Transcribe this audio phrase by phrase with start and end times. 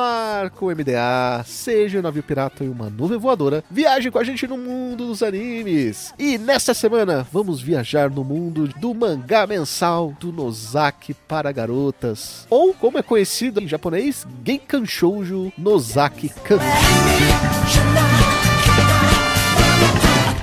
[0.00, 4.24] Ar com o MDA, seja um navio pirata e uma nuvem voadora, viaje com a
[4.24, 6.12] gente no mundo dos animes.
[6.18, 12.74] E nesta semana vamos viajar no mundo do mangá mensal do Nozaki para garotas, ou
[12.74, 16.58] como é conhecido em japonês, Genkan Shoujo Nozaki-kan.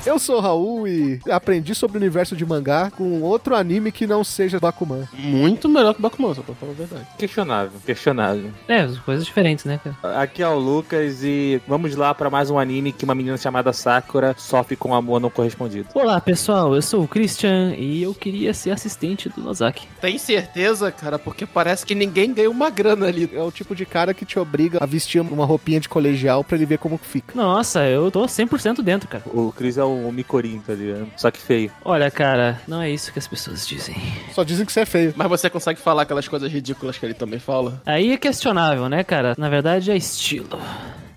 [0.08, 4.08] Eu sou o Raul e aprendi sobre o universo de mangá com outro anime que
[4.08, 5.06] não seja Bakuman.
[5.12, 7.06] Muito melhor que Bakuman, só pra falar a verdade.
[7.18, 8.50] Questionável, questionável.
[8.70, 10.22] É, coisas diferentes, né, cara?
[10.22, 13.74] Aqui é o Lucas e vamos lá pra mais um anime que uma menina chamada
[13.74, 15.90] Sakura sofre com amor não correspondido.
[15.94, 19.90] Olá, pessoal, eu sou o Christian e eu queria ser assistente do Nozaki.
[20.00, 21.20] Tem certeza, cara?
[21.20, 23.30] Porque parece que ninguém ganha uma grana ali.
[23.34, 26.56] É o tipo de cara que te obriga a vestir uma roupinha de colegial pra
[26.56, 27.34] ele ver como que fica.
[27.36, 29.26] Nossa, eu tô 100% dentro, cara.
[29.34, 31.09] O Chris é um Mikorin, tá ligado?
[31.17, 31.71] Só que feio.
[31.85, 33.95] Olha, cara, não é isso que as pessoas dizem.
[34.33, 35.15] Só dizem que você é feio.
[35.17, 37.81] Mas você consegue falar aquelas coisas ridículas que ele também fala?
[37.87, 39.35] Aí é questionável, né, cara?
[39.39, 40.61] Na verdade é estilo.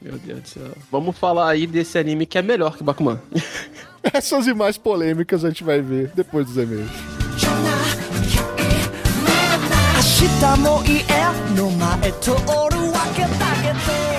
[0.01, 0.71] Meu Deus do céu.
[0.91, 3.19] Vamos falar aí desse anime que é melhor que Bakuman.
[4.13, 6.91] Essas e mais polêmicas a gente vai ver depois dos e-mails.
[10.25, 11.03] 明日も家
[11.55, 12.35] の前通る
[12.91, 13.27] わけだ
[13.61, 13.73] け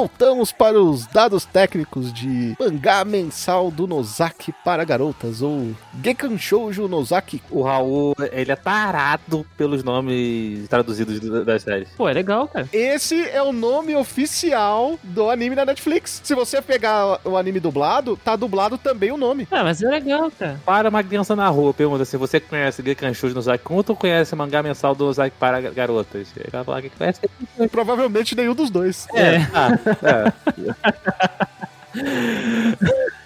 [0.00, 5.72] Voltamos para os dados técnicos de mangá mensal do Nozaki para garotas, ou
[6.04, 7.40] Gekan Shoujo Nozaki.
[7.50, 11.88] O Raul, ele é tarado pelos nomes traduzidos da- das séries.
[11.96, 12.68] Pô, é legal, cara.
[12.74, 16.20] Esse é o nome oficial do anime da Netflix.
[16.22, 19.48] Se você pegar o anime dublado, tá dublado também o nome.
[19.50, 20.60] Ah, mas é legal, cara.
[20.66, 23.96] Para uma criança na rua, pergunta se você conhece Gekan Shoujo no Zaki, como tu
[23.96, 26.28] conhece o mangá mensal do Zaki para garotas?
[26.36, 27.20] Ele vai falar que conhece.
[27.72, 29.06] Provavelmente nenhum dos dois.
[29.14, 29.36] É.
[29.54, 29.70] Ah,
[30.02, 30.32] é.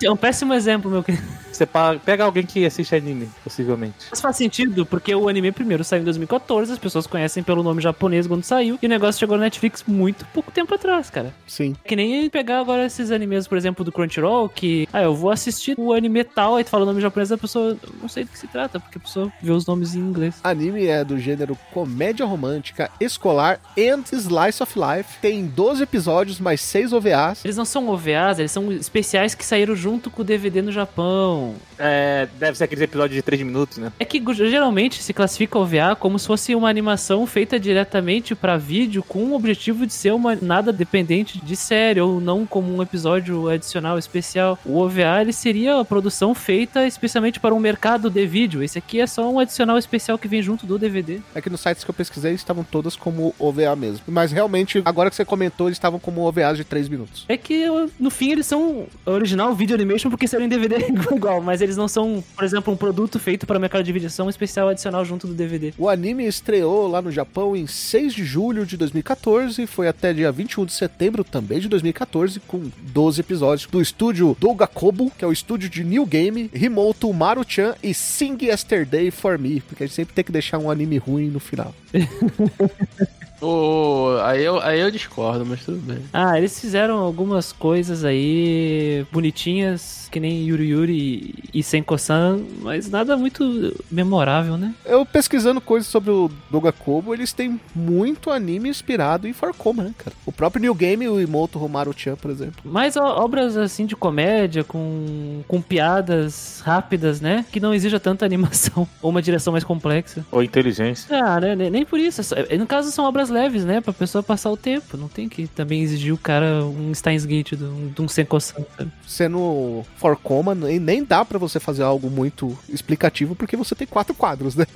[0.03, 1.40] É um péssimo exemplo, meu querido.
[1.61, 1.69] Você
[2.05, 4.07] pega alguém que assiste anime, possivelmente.
[4.11, 7.83] Mas faz sentido, porque o anime primeiro saiu em 2014, as pessoas conhecem pelo nome
[7.83, 11.35] japonês quando saiu, e o negócio chegou na Netflix muito pouco tempo atrás, cara.
[11.47, 11.77] Sim.
[11.85, 15.75] Que nem pegar agora esses animes, por exemplo, do Crunchyroll, que, ah, eu vou assistir
[15.79, 18.39] o anime tal, aí tu fala o nome japonês da pessoa, não sei do que
[18.39, 20.41] se trata, porque a pessoa vê os nomes em inglês.
[20.43, 25.19] Anime é do gênero comédia romântica, escolar and slice of life.
[25.21, 27.45] Tem 12 episódios, mais 6 OVAs.
[27.45, 31.50] Eles não são OVAs, eles são especiais que saíram junto com o DVD no Japão.
[31.79, 33.93] É, deve ser aqueles episódios de 3 minutos, né?
[33.99, 39.03] É que geralmente se classifica OVA como se fosse uma animação feita diretamente pra vídeo
[39.03, 43.49] com o objetivo de ser uma nada dependente de série ou não como um episódio
[43.49, 44.59] adicional especial.
[44.65, 48.63] O OVA ele seria a produção feita especialmente para um mercado de vídeo.
[48.63, 51.21] Esse aqui é só um adicional especial que vem junto do DVD.
[51.35, 54.01] É que nos sites que eu pesquisei estavam todas como OVA mesmo.
[54.07, 57.25] Mas realmente, agora que você comentou, eles estavam como OVAs de 3 minutos.
[57.29, 57.65] É que
[57.99, 60.77] no fim eles são original video animation porque serem DVD
[61.15, 64.11] igual, mas eles não são, por exemplo, um produto feito para o mercado de vídeo,
[64.11, 65.73] são um especial adicional junto do DVD.
[65.79, 70.13] O anime estreou lá no Japão em 6 de julho de 2014 e foi até
[70.13, 75.29] dia 21 de setembro também de 2014, com 12 episódios do estúdio Dogakobo, que é
[75.29, 79.97] o estúdio de New Game, Himoto Maru-chan e Sing Yesterday for Me, porque a gente
[79.97, 81.75] sempre tem que deixar um anime ruim no final.
[83.41, 85.99] Ô, aí, eu, aí eu discordo, mas tudo bem.
[86.13, 93.17] Ah, eles fizeram algumas coisas aí bonitinhas, que nem Yuri Yuri e Senko-san, mas nada
[93.17, 94.75] muito memorável, né?
[94.85, 100.15] Eu pesquisando coisas sobre o Dogakobo, eles têm muito anime inspirado em Farcoma, né, cara?
[100.27, 102.61] O próprio New Game, o Imoto Homaru-chan, por exemplo.
[102.65, 107.45] Mas obras assim de comédia, com, com piadas rápidas, né?
[107.51, 110.25] Que não exija tanta animação ou uma direção mais complexa.
[110.31, 111.07] Ou inteligência.
[111.25, 111.55] Ah, né?
[111.71, 112.21] Nem- por isso.
[112.35, 113.81] é é- No caso, são obras leves, né?
[113.81, 114.97] Pra pessoa passar o tempo.
[114.97, 118.65] Não tem que também exigir o cara um Steins Gate de um, de um Senko-san,
[118.77, 118.93] sabe?
[119.07, 124.15] Sendo Farcoma, nem, nem dá pra você fazer algo muito explicativo, porque você tem quatro
[124.15, 124.67] quadros, né?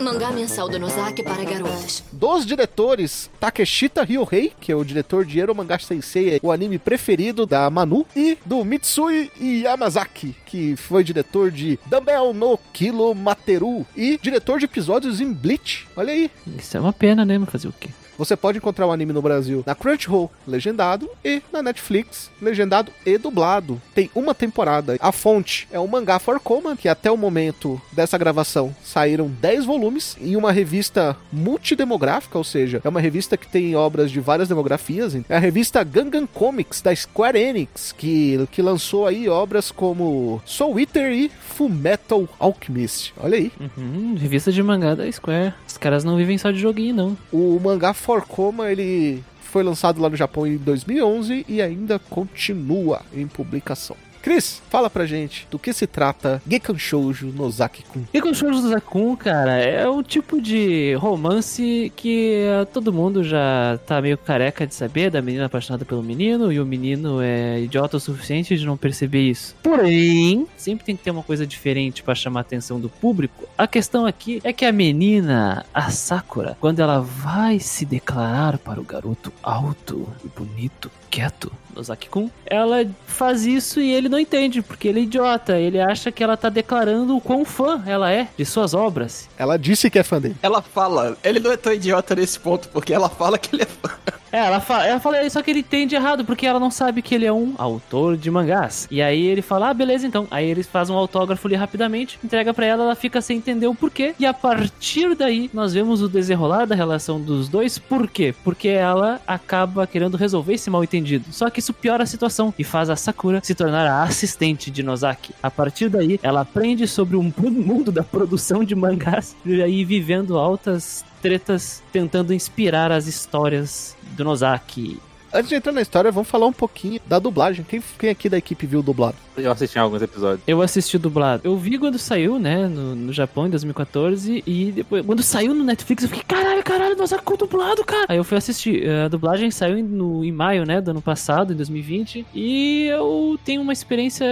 [0.00, 2.02] Mangá mensal do Nozaki para garotas.
[2.12, 7.46] Dos diretores, Takeshita Ryohei, que é o diretor de Ero Manga Sensei, o anime preferido
[7.46, 14.18] da Manu, e do Mitsui Yamazaki, que foi diretor de Dumbbell no Kilo Materu e
[14.20, 15.86] diretor de episódios em Bleach.
[15.96, 16.30] Olha aí.
[16.58, 17.36] Isso é uma pena, né?
[17.36, 17.90] Mas fazer o quê?
[18.22, 23.18] Você pode encontrar o anime no Brasil na Crunchyroll, legendado, e na Netflix, legendado e
[23.18, 23.82] dublado.
[23.92, 24.96] Tem uma temporada.
[25.00, 30.16] A fonte é o mangá Forcoma, que até o momento dessa gravação saíram 10 volumes
[30.20, 35.16] em uma revista multidemográfica, ou seja, é uma revista que tem obras de várias demografias.
[35.28, 40.78] É a revista Gangan Comics da Square Enix, que, que lançou aí obras como Soul
[40.78, 43.12] Eater e Fullmetal Alchemist.
[43.16, 43.50] Olha aí.
[43.76, 45.54] Uhum, revista de mangá da Square.
[45.66, 47.18] Os caras não vivem só de joguinho, não.
[47.32, 53.26] O mangá Forcoma, ele foi lançado lá no Japão em 2011 e ainda continua em
[53.26, 53.96] publicação.
[54.22, 58.04] Cris, fala pra gente do que se trata Gekan Shoujo Nozaki-kun.
[58.14, 63.78] O Shoujo do Zakun, cara, é um tipo de romance que eh, todo mundo já
[63.84, 67.96] tá meio careca de saber, da menina apaixonada pelo menino, e o menino é idiota
[67.96, 69.56] o suficiente de não perceber isso.
[69.62, 73.46] Porém, sempre tem que ter uma coisa diferente pra chamar a atenção do público.
[73.58, 78.80] A questão aqui é que a menina, a Sakura, quando ela vai se declarar para
[78.80, 84.88] o garoto alto e bonito, quieto, Nozaki-kun, ela faz isso e ele não entende, porque
[84.88, 85.58] ele é idiota.
[85.58, 89.28] Ele acha que ela tá declarando o quão fã ela é de suas obras.
[89.36, 90.36] Ela disse que é fã dele.
[90.42, 93.66] Ela fala, ele não é tão idiota nesse ponto, porque ela fala que ele é
[93.66, 93.90] fã.
[94.32, 97.14] É, ela fala, ela fala, só que ele entende errado, porque ela não sabe que
[97.14, 98.88] ele é um autor de mangás.
[98.90, 100.26] E aí ele fala, ah, beleza então.
[100.30, 103.74] Aí eles fazem um autógrafo ali rapidamente, entrega pra ela, ela fica sem entender o
[103.74, 104.14] porquê.
[104.18, 107.76] E a partir daí, nós vemos o desenrolar da relação dos dois.
[107.76, 108.34] Por quê?
[108.42, 111.26] Porque ela acaba querendo resolver esse mal entendido.
[111.32, 114.82] Só que isso piora a situação e faz a Sakura se tornar a assistente de
[114.82, 115.34] Nozaki.
[115.42, 120.38] A partir daí, ela aprende sobre o mundo da produção de mangás e aí vivendo
[120.38, 124.98] altas tretas tentando inspirar as histórias do Nozaki.
[125.34, 127.64] Antes de entrar na história, vamos falar um pouquinho da dublagem.
[127.66, 129.16] Quem, quem aqui da equipe viu o dublado?
[129.36, 130.42] Eu assisti alguns episódios.
[130.46, 131.40] Eu assisti dublado.
[131.44, 135.64] Eu vi quando saiu, né, no, no Japão em 2014 e depois quando saiu no
[135.64, 138.06] Netflix eu fiquei, caralho, caralho, Nozaki dublado, cara.
[138.10, 138.86] Aí eu fui assistir.
[138.88, 143.38] A dublagem saiu em, no, em maio, né, do ano passado, em 2020, e eu
[143.42, 144.26] tenho uma experiência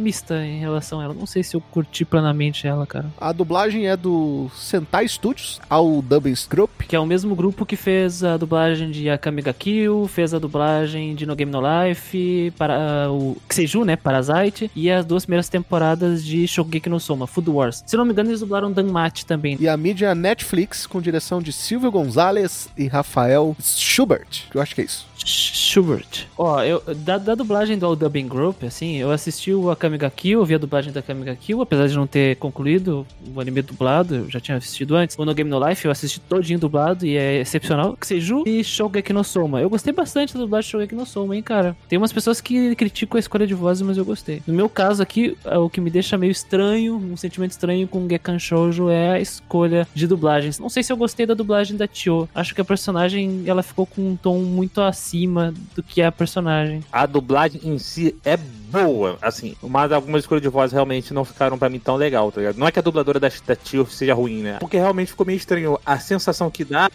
[0.00, 1.14] mista em relação a ela.
[1.14, 3.06] Não sei se eu curti plenamente ela, cara.
[3.20, 6.70] A dublagem é do Sentai Studios, ao Dubbins Group.
[6.88, 10.39] Que é o mesmo grupo que fez a dublagem de Akame ga Kill, fez a
[10.40, 15.24] dublagem de No Game No Life, para ah, o Seiju, né, Parasite, e as duas
[15.24, 17.84] primeiras temporadas de Shokugeki no Soma, Food Wars.
[17.86, 19.56] Se não me engano, eles dublaram Danmachi também.
[19.60, 24.44] E a mídia Netflix, com direção de Silvio Gonzalez e Rafael Schubert.
[24.54, 25.10] Eu acho que é isso.
[25.24, 26.26] Schubert.
[26.36, 30.10] Ó, eu, da, da dublagem do All Dubbing Group, assim, eu assisti o Akame ga
[30.10, 33.40] Kill, eu vi a dublagem da Akame ga Kill, apesar de não ter concluído o
[33.40, 35.16] anime dublado, eu já tinha assistido antes.
[35.18, 37.96] O No Game No Life eu assisti todinho dublado e é excepcional.
[38.00, 39.60] Seiju e Shogeki no Soma.
[39.60, 41.76] Eu gostei bastante da dublagem de Shogeki no Soma, hein, cara.
[41.88, 44.42] Tem umas pessoas que criticam a escolha de vozes, mas eu gostei.
[44.46, 48.08] No meu caso aqui, é o que me deixa meio estranho, um sentimento estranho com
[48.08, 50.58] Gekan Shoujo é a escolha de dublagens.
[50.58, 52.28] Não sei se eu gostei da dublagem da Tio.
[52.34, 56.12] Acho que a personagem, ela ficou com um tom muito acima do que é a
[56.12, 56.82] personagem.
[56.92, 58.38] A dublagem em si é
[58.70, 62.40] boa, assim, mas algumas escolhas de voz realmente não ficaram pra mim tão legal, tá
[62.40, 62.56] ligado?
[62.56, 64.58] Não é que a dubladora da, da Tio seja ruim, né?
[64.60, 66.90] Porque realmente ficou meio estranho a sensação que dá.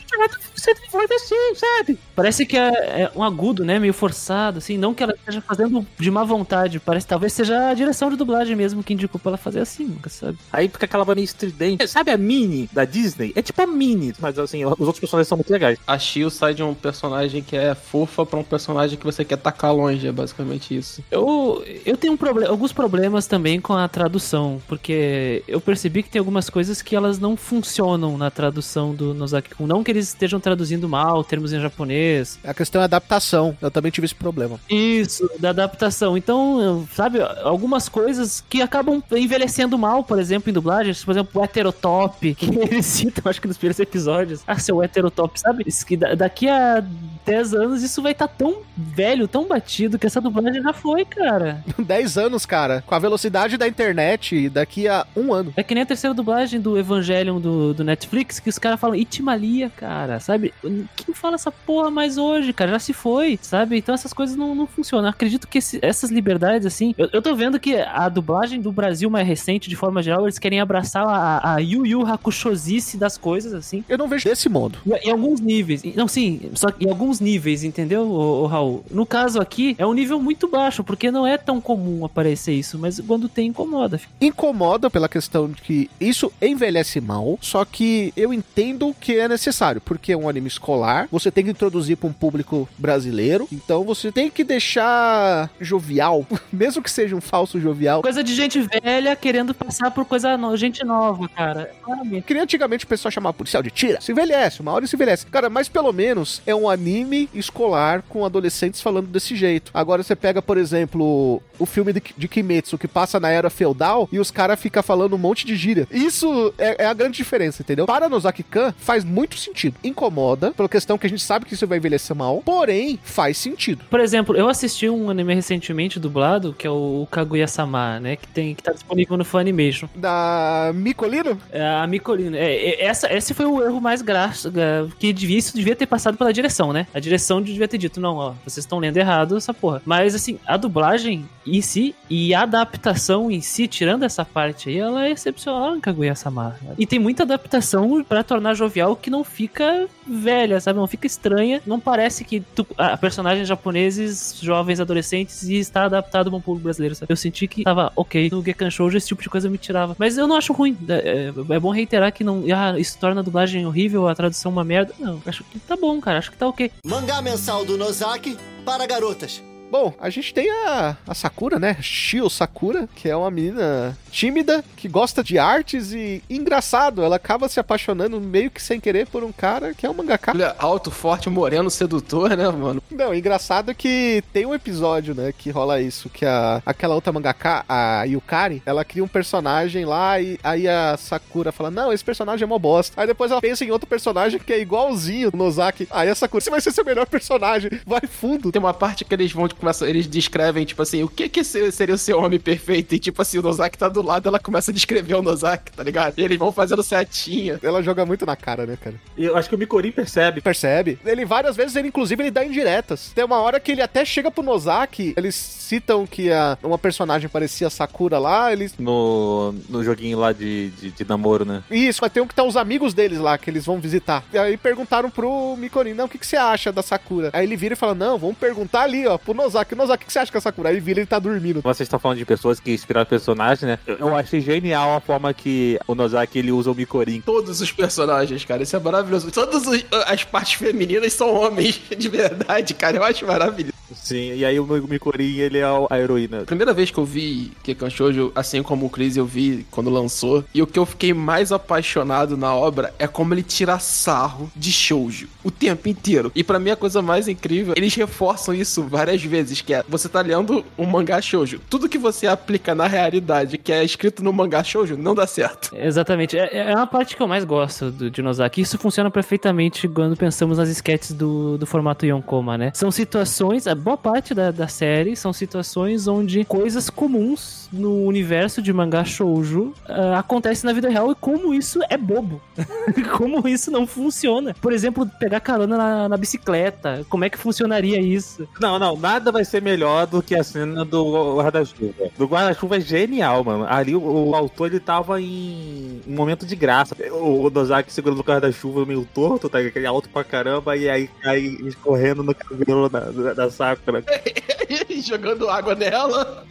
[0.55, 1.99] Você tem voz assim, sabe?
[2.15, 3.77] Parece que é, é um agudo, né?
[3.77, 4.77] Meio forçado, assim.
[4.77, 6.79] Não que ela esteja fazendo de má vontade.
[6.79, 10.09] Parece talvez seja a direção de dublagem mesmo que indicou pra ela fazer assim, nunca
[10.09, 10.37] sabe.
[10.51, 11.87] Aí fica aquela voz meio estridente.
[11.87, 13.33] Sabe a Minnie da Disney?
[13.35, 15.77] É tipo a Minnie, mas assim, os outros personagens são muito legais.
[15.85, 19.37] A Shio sai de um personagem que é fofa pra um personagem que você quer
[19.37, 21.03] tacar longe, é basicamente isso.
[21.11, 22.17] Eu, eu tenho um
[22.47, 27.19] alguns problemas também com a tradução, porque eu percebi que tem algumas coisas que elas
[27.19, 29.65] não funcionam na tradução do Nozaki-kun.
[29.67, 32.39] Não que eles estejam traduzindo mal termos em japonês.
[32.43, 33.57] A questão é adaptação.
[33.61, 34.59] Eu também tive esse problema.
[34.69, 36.17] Isso, da adaptação.
[36.17, 41.03] Então, sabe, algumas coisas que acabam envelhecendo mal, por exemplo, em dublagens.
[41.03, 44.41] Por exemplo, o heterotop, que eles citam, acho que nos primeiros episódios.
[44.45, 45.63] Ah, seu heterotop, sabe?
[45.67, 46.83] Isso que da- daqui a
[47.25, 51.54] 10 anos isso vai estar tão velho, tão batido, que essa dublagem já foi, cara.
[51.79, 52.83] 10 anos, cara.
[52.85, 55.53] Com a velocidade da internet, daqui a um ano.
[55.55, 58.95] É que nem a terceira dublagem do Evangelion do, do Netflix, que os caras falam
[58.95, 60.53] Itimalia, cara, sabe?
[60.95, 62.71] Quem fala essa porra mais hoje, cara?
[62.71, 63.77] Já se foi, sabe?
[63.77, 65.05] Então essas coisas não, não funcionam.
[65.05, 66.93] Eu acredito que esse- essas liberdades, assim.
[66.97, 70.39] Eu, eu tô vendo que a dublagem do Brasil mais recente, de forma geral, eles
[70.39, 73.83] querem abraçar a, a Yu Yu Hakushosice das coisas, assim.
[73.87, 74.77] Eu não vejo desse modo.
[74.85, 75.83] Em, em alguns níveis.
[75.95, 78.85] Não, sim, só que em alguns níveis, entendeu, ô, ô, Raul?
[78.91, 82.77] No caso aqui, é um nível muito baixo, porque não é tão comum aparecer isso,
[82.77, 83.99] mas quando tem, incomoda.
[84.19, 89.79] Incomoda pela questão de que isso envelhece mal, só que eu entendo que é necessário,
[89.79, 94.11] porque é um anime escolar, você tem que introduzir para um público brasileiro, então você
[94.11, 98.01] tem que deixar jovial, mesmo que seja um falso jovial.
[98.01, 100.55] Coisa de gente velha querendo passar por coisa no...
[100.57, 101.71] gente nova, cara.
[101.83, 102.23] Claramente.
[102.23, 104.01] Que nem antigamente o pessoal chamava policial de tira.
[104.01, 105.25] Se envelhece, uma hora se envelhece.
[105.27, 109.71] Cara, mas pelo menos é um anime escolar com adolescentes falando desse jeito.
[109.73, 114.07] Agora você pega, por exemplo, o filme de, de Kimetsu, que passa na era feudal
[114.11, 115.87] e os caras ficam falando um monte de gíria.
[115.91, 117.85] Isso é, é a grande diferença, entendeu?
[117.85, 119.75] Para Nozaki-kan, faz muito sentido.
[119.83, 123.83] Incomoda, pela questão que a gente sabe que isso vai envelhecer mal, porém, faz sentido.
[123.89, 128.15] Por exemplo, eu assisti um anime recentemente dublado, que é o Kaguya-sama, né?
[128.15, 129.87] Que, tem, que tá disponível no Funimation.
[129.95, 131.39] Da Micolino?
[131.51, 132.35] É a Micolino.
[132.35, 135.85] É, é, essa, esse foi o erro mais graço, é, que devia, isso devia ter
[135.85, 136.87] passado pela direção, né?
[136.93, 139.81] A direção devia ter dito, não, ó, vocês estão lendo errado essa porra.
[139.85, 144.77] Mas, assim, a dublagem em si e a adaptação em si, tirando essa parte aí,
[144.79, 146.55] ela é excepcional em Kaguya-sama.
[146.77, 150.79] E tem muita adaptação pra tornar jovial que não fica velha, sabe?
[150.79, 151.61] Não fica estranha.
[151.65, 156.63] Não parece que tu, a personagens japoneses, jovens, adolescentes, e está adaptado para um público
[156.63, 157.11] brasileiro, sabe?
[157.11, 158.29] Eu senti que tava ok.
[158.31, 159.95] No Gekan Shoujo esse tipo de coisa me tirava.
[159.99, 160.77] Mas eu não acho ruim.
[160.89, 162.43] É, é- é bom reiterar que não.
[162.55, 164.93] Ah, isso torna a dublagem horrível, a tradução uma merda.
[164.99, 166.19] Não, acho que tá bom, cara.
[166.19, 166.71] Acho que tá ok.
[166.85, 169.43] Mangá mensal do Nozaki para garotas.
[169.77, 171.75] Bom, a gente tem a, a Sakura, né?
[171.81, 177.49] Shio Sakura, que é uma menina tímida, que gosta de artes e engraçado, ela acaba
[177.49, 180.31] se apaixonando meio que sem querer por um cara que é um mangaka.
[180.41, 182.81] É alto, forte, moreno, sedutor, né, mano?
[182.89, 187.11] Não, engraçado é que tem um episódio, né, que rola isso, que a, aquela outra
[187.11, 192.03] mangaka, a Yukari, ela cria um personagem lá e aí a Sakura fala, não, esse
[192.03, 192.93] personagem é mó bosta.
[193.01, 195.89] Aí depois ela pensa em outro personagem que é igualzinho o Nozaki.
[195.91, 198.49] Aí a Sakura, você vai ser seu melhor personagem, vai fundo.
[198.49, 201.69] Tem uma parte que eles vão, começam, eles descrevem, tipo assim, o que que se-
[201.73, 202.95] seria o seu homem perfeito?
[202.95, 205.83] E tipo assim, o Nozaki tá do lado, ela começa a descrever o Nozaki, tá
[205.83, 206.13] ligado?
[206.17, 207.59] E eles vão fazendo setinha.
[207.61, 208.95] Ela joga muito na cara, né, cara?
[209.17, 210.41] E eu acho que o Mikorin percebe.
[210.41, 210.99] Percebe?
[211.05, 213.11] Ele várias vezes, ele inclusive, ele dá indiretas.
[213.13, 217.27] Tem uma hora que ele até chega pro Nozaki, eles citam que a, uma personagem
[217.27, 218.75] parecia Sakura lá, eles...
[218.77, 221.63] No, no joguinho lá de, de, de namoro, né?
[221.69, 224.23] Isso, mas tem um que tá os amigos deles lá, que eles vão visitar.
[224.31, 227.29] E aí perguntaram pro Mikorin, não, o que, que você acha da Sakura?
[227.33, 229.75] Aí ele vira e fala, não, vamos perguntar ali, ó, pro Nozaki.
[229.75, 230.69] Nozaki, o que você acha que é a Sakura?
[230.69, 231.61] Aí vira e ele tá dormindo.
[231.61, 233.79] Vocês estão falando de pessoas que inspiraram personagens, né?
[233.99, 237.21] Eu, achei genial a forma que o Nozaki ele usa o Mikorin.
[237.21, 239.31] Todos os personagens, cara, isso é maravilhoso.
[239.31, 239.63] Todas
[240.07, 243.73] as partes femininas são homens, de verdade, cara, eu acho maravilhoso.
[243.93, 246.41] Sim, e aí o Mikorin ele é a heroína.
[246.41, 250.43] Primeira vez que eu vi Kekan Shoujo, assim como o Chris eu vi quando lançou,
[250.53, 254.71] e o que eu fiquei mais apaixonado na obra é como ele tira sarro de
[254.71, 256.31] shoujo o tempo inteiro.
[256.33, 260.09] E pra mim a coisa mais incrível, eles reforçam isso várias vezes, que é você
[260.09, 264.33] tá lendo um mangá shoujo, tudo que você aplica na realidade que é escrito no
[264.33, 265.75] mangá shoujo não dá certo.
[265.75, 266.37] Exatamente.
[266.37, 268.61] É, é uma parte que eu mais gosto do de Nozaki.
[268.61, 272.71] Isso funciona perfeitamente quando pensamos nas sketches do, do formato Yonkoma, né?
[272.73, 278.71] São situações, boa parte da, da série são situações onde coisas comuns no universo de
[278.71, 282.41] mangá shoujo ah, acontecem na vida real e como isso é bobo.
[283.17, 284.55] como isso não funciona.
[284.61, 287.05] Por exemplo, pegar carona na, na bicicleta.
[287.09, 288.47] Como é que funcionaria isso?
[288.59, 292.09] Não, não, nada vai ser melhor do que a cena do guarda-chuva.
[292.17, 293.65] Do guarda-chuva é genial, mano.
[293.67, 296.95] Ali o, o autor ele tava em um momento de graça.
[297.11, 299.59] O, o Nozaki segurando o guarda-chuva meio torto, tá?
[299.59, 304.03] Aquele alto pra caramba, e aí cai escorrendo no cabelo da, da, da Sakura.
[305.01, 306.45] Jogando água nela.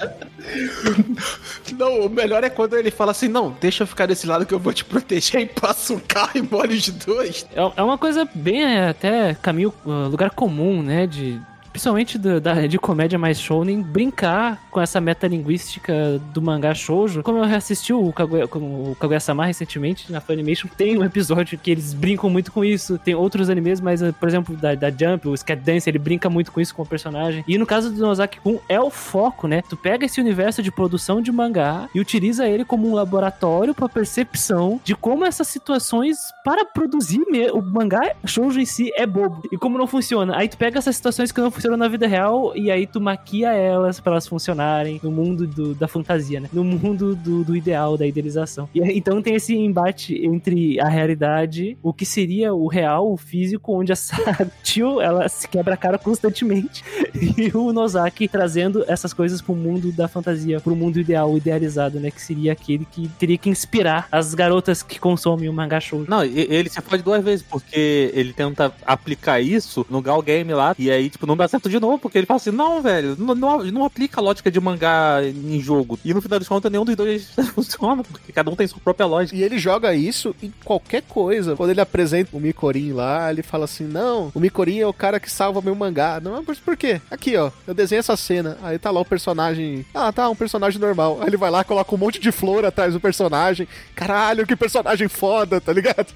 [1.77, 4.55] Não, o melhor é quando ele fala assim: não, deixa eu ficar desse lado que
[4.55, 7.47] eu vou te proteger e passa um carro e molha os dois.
[7.55, 11.07] É é uma coisa bem é, até caminho, uh, lugar comum, né?
[11.07, 11.41] De,
[11.75, 17.21] principalmente do- da, de comédia mais shounen, brincar com essa metalinguística do mangá shoujo.
[17.25, 21.93] Como eu reassisti o Kaguya- o Kaguya-sama recentemente na Funimation, tem um episódio que eles
[21.93, 22.97] brincam muito com isso.
[22.97, 26.31] Tem outros animes, mas, eh, por exemplo, da, da Jump, o Scat Dance, ele brinca
[26.31, 27.45] muito com isso com o personagem.
[27.49, 29.61] E no caso do Nozaki-kun, é o foco, né?
[29.69, 33.89] Tu pega esse universo de produção de mangá e utiliza ele como um laboratório pra
[33.89, 37.21] percepção de como essas situações para produzir
[37.53, 39.43] o mangá shoujo em si é bobo.
[39.51, 40.37] E como não funciona.
[40.37, 43.53] Aí tu pega essas situações que não funcionam na vida real e aí tu maquia
[43.53, 46.49] elas pra elas funcionarem no mundo do- da fantasia, né?
[46.53, 48.69] No mundo do, do ideal, da idealização.
[48.75, 53.73] E então tem esse embate entre a realidade, o que seria o real, o físico,
[53.79, 53.97] onde a
[54.45, 59.93] Satio, ela se quebra a cara constantemente e o Nozaki trazendo essas coisas pro mundo
[59.93, 62.11] da fantasia, pro mundo ideal, idealizado, né?
[62.11, 66.07] Que seria aquele que teria que inspirar as garotas que consomem o mangá shoujo.
[66.11, 70.75] Não, ele se fode duas vezes, porque ele tenta aplicar isso no Gal Game lá,
[70.79, 73.35] e aí, tipo, não dá certo de novo, porque ele fala assim, não, velho, não,
[73.35, 75.99] não, não aplica a lógica de mangá em jogo.
[76.05, 79.07] E no final das contas, nenhum dos dois funciona, porque cada um tem sua própria
[79.07, 79.37] lógica.
[79.37, 81.55] E ele joga isso em qualquer coisa.
[81.55, 85.21] Quando ele apresenta o Mikorin lá, ele fala assim: Não, o Mikorin é o cara
[85.21, 86.21] que salva meu mangá.
[86.21, 87.01] Não, mas por quê?
[87.11, 88.59] Aqui, ó, eu desenho essa cena.
[88.63, 89.87] Aí tá lá o personagem.
[89.95, 91.19] Ah, tá, um personagem normal.
[91.21, 93.69] Aí ele vai lá, coloca um monte de flor atrás do personagem.
[93.95, 96.13] Caralho, que personagem foda, tá ligado?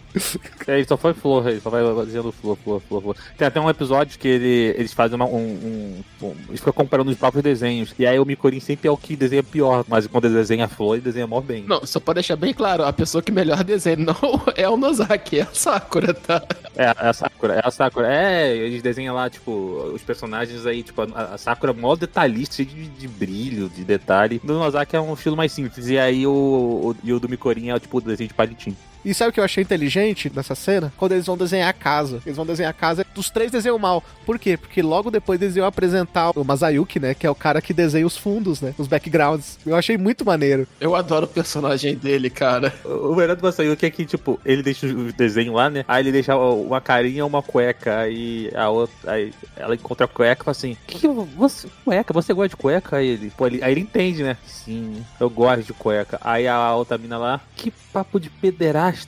[0.66, 3.16] É, ele só foi flor, ele só vai dizendo flor, flor, flor, flor.
[3.36, 7.10] Tem até um episódio que ele, eles fazem uma, um, um, um- Eles ficam comparando
[7.10, 7.94] os próprios desenhos.
[7.98, 10.94] E aí o Mikorin sempre é o que desenha pior, mas quando ele desenha flor,
[10.94, 11.64] ele desenha mó bem.
[11.66, 14.16] Não, só pra deixar bem claro, a pessoa que melhor desenha não
[14.56, 16.42] é o Nozaki, é a Sakura, tá?
[16.76, 18.12] É, é a Sakura, é a Sakura.
[18.12, 19.50] É, eles desenham lá, tipo,
[19.94, 23.84] os personagens aí, tipo, a, a Sakura é mó detalhista, cheio de, de brilho, de
[23.84, 24.40] detalhe.
[24.42, 25.88] Do Nozaki é um estilo mais simples.
[25.88, 28.76] E aí o, o, e o do Mikorin é, tipo, o desenho de palitinho.
[29.04, 30.92] E sabe o que eu achei inteligente nessa cena?
[30.96, 32.20] Quando eles vão desenhar a casa.
[32.24, 33.06] Eles vão desenhar a casa.
[33.14, 34.02] Dos três desenham mal.
[34.26, 34.56] Por quê?
[34.56, 37.14] Porque logo depois eles iam apresentar o Masayuki, né?
[37.14, 38.74] Que é o cara que desenha os fundos, né?
[38.78, 39.58] Os backgrounds.
[39.64, 40.66] Eu achei muito maneiro.
[40.80, 42.72] Eu adoro o personagem dele, cara.
[42.84, 45.84] O melhor do Masayuki é que, tipo, ele deixa o desenho lá, né?
[45.86, 47.98] Aí ele deixa uma carinha uma cueca.
[48.00, 49.12] Aí a outra.
[49.12, 51.68] Aí ela encontra a cueca e fala assim: que, você.
[51.84, 52.12] Cueca?
[52.12, 52.96] Você gosta de cueca?
[52.96, 54.36] Aí ele, pô, ele, aí ele entende, né?
[54.46, 56.18] Sim, eu gosto de cueca.
[56.22, 58.30] Aí a outra mina lá, que papo de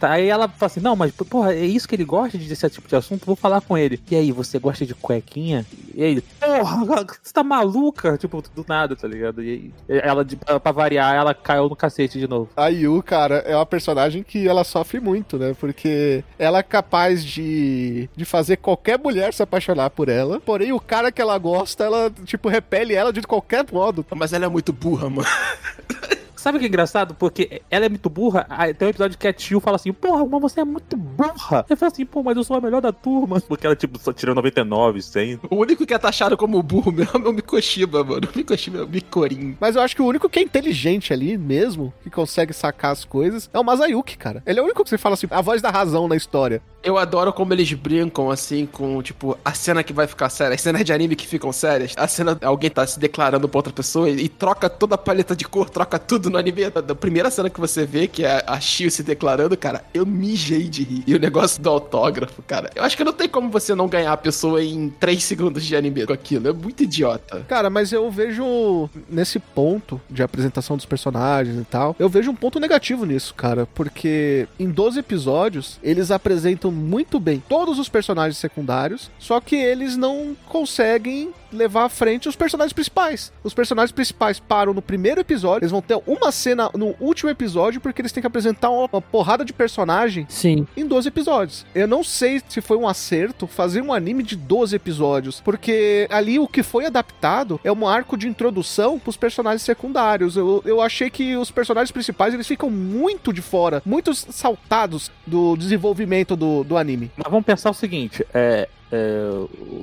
[0.03, 2.89] Aí ela fala assim: não, mas, porra, é isso que ele gosta de desse tipo
[2.89, 3.27] de assunto?
[3.27, 4.01] Vou falar com ele.
[4.11, 5.65] E aí, você gosta de cuequinha?
[5.95, 8.17] E aí porra, você tá maluca?
[8.17, 9.43] Tipo, do nada, tá ligado?
[9.43, 10.25] E aí, ela,
[10.61, 12.49] pra variar, ela caiu no cacete de novo.
[12.57, 15.55] A Yu, cara, é uma personagem que ela sofre muito, né?
[15.59, 20.41] Porque ela é capaz de, de fazer qualquer mulher se apaixonar por ela.
[20.41, 24.05] Porém, o cara que ela gosta, ela, tipo, repele ela de qualquer modo.
[24.15, 25.29] Mas ela é muito burra, mano.
[26.41, 27.15] Sabe o que é engraçado?
[27.15, 28.47] Porque ela é muito burra.
[28.49, 31.67] Aí tem um episódio que a tio fala assim: Porra, mas você é muito burra.
[31.69, 33.39] Eu falo assim: Pô, mas eu sou a melhor da turma.
[33.43, 35.41] Porque ela, tipo, só tirou 99, 100.
[35.51, 38.27] O único que é taxado como burro mesmo é o Mikoshiba, mano.
[38.35, 39.55] O Mikoshiba é o Mikorin.
[39.61, 43.05] Mas eu acho que o único que é inteligente ali mesmo, que consegue sacar as
[43.05, 44.43] coisas, é o Masayuki, cara.
[44.47, 46.63] Ele é o único que você fala assim, a voz da razão na história.
[46.83, 50.61] Eu adoro como eles brincam, assim, com, tipo, a cena que vai ficar séria, as
[50.61, 51.93] cenas de anime que ficam sérias.
[51.97, 55.37] A cena, alguém tá se declarando pra outra pessoa e, e troca toda a paleta
[55.37, 56.71] de cor, troca tudo no anime.
[56.71, 60.69] Da, primeira cena que você vê, que é a Shio se declarando, cara, eu mijei
[60.69, 61.05] de rir.
[61.07, 62.71] E o negócio do autógrafo, cara.
[62.75, 65.77] Eu acho que não tem como você não ganhar a pessoa em 3 segundos de
[65.77, 66.49] anime com aquilo.
[66.49, 67.45] É muito idiota.
[67.47, 72.35] Cara, mas eu vejo nesse ponto de apresentação dos personagens e tal, eu vejo um
[72.35, 78.37] ponto negativo nisso, cara, porque em 12 episódios eles apresentam muito bem todos os personagens
[78.39, 83.33] secundários, só que eles não conseguem levar à frente os personagens principais.
[83.43, 87.81] Os personagens principais param no primeiro episódio, eles vão ter uma cena no último episódio
[87.81, 90.67] porque eles têm que apresentar uma, porrada de personagem Sim.
[90.77, 91.67] em 12 episódios.
[91.75, 96.39] Eu não sei se foi um acerto fazer um anime de 12 episódios, porque ali
[96.39, 100.37] o que foi adaptado é um arco de introdução pros personagens secundários.
[100.37, 105.57] Eu, eu achei que os personagens principais eles ficam muito de fora, muito saltados do
[105.57, 107.11] desenvolvimento do, do anime.
[107.17, 108.69] Mas vamos pensar o seguinte: é.
[108.93, 109.29] É,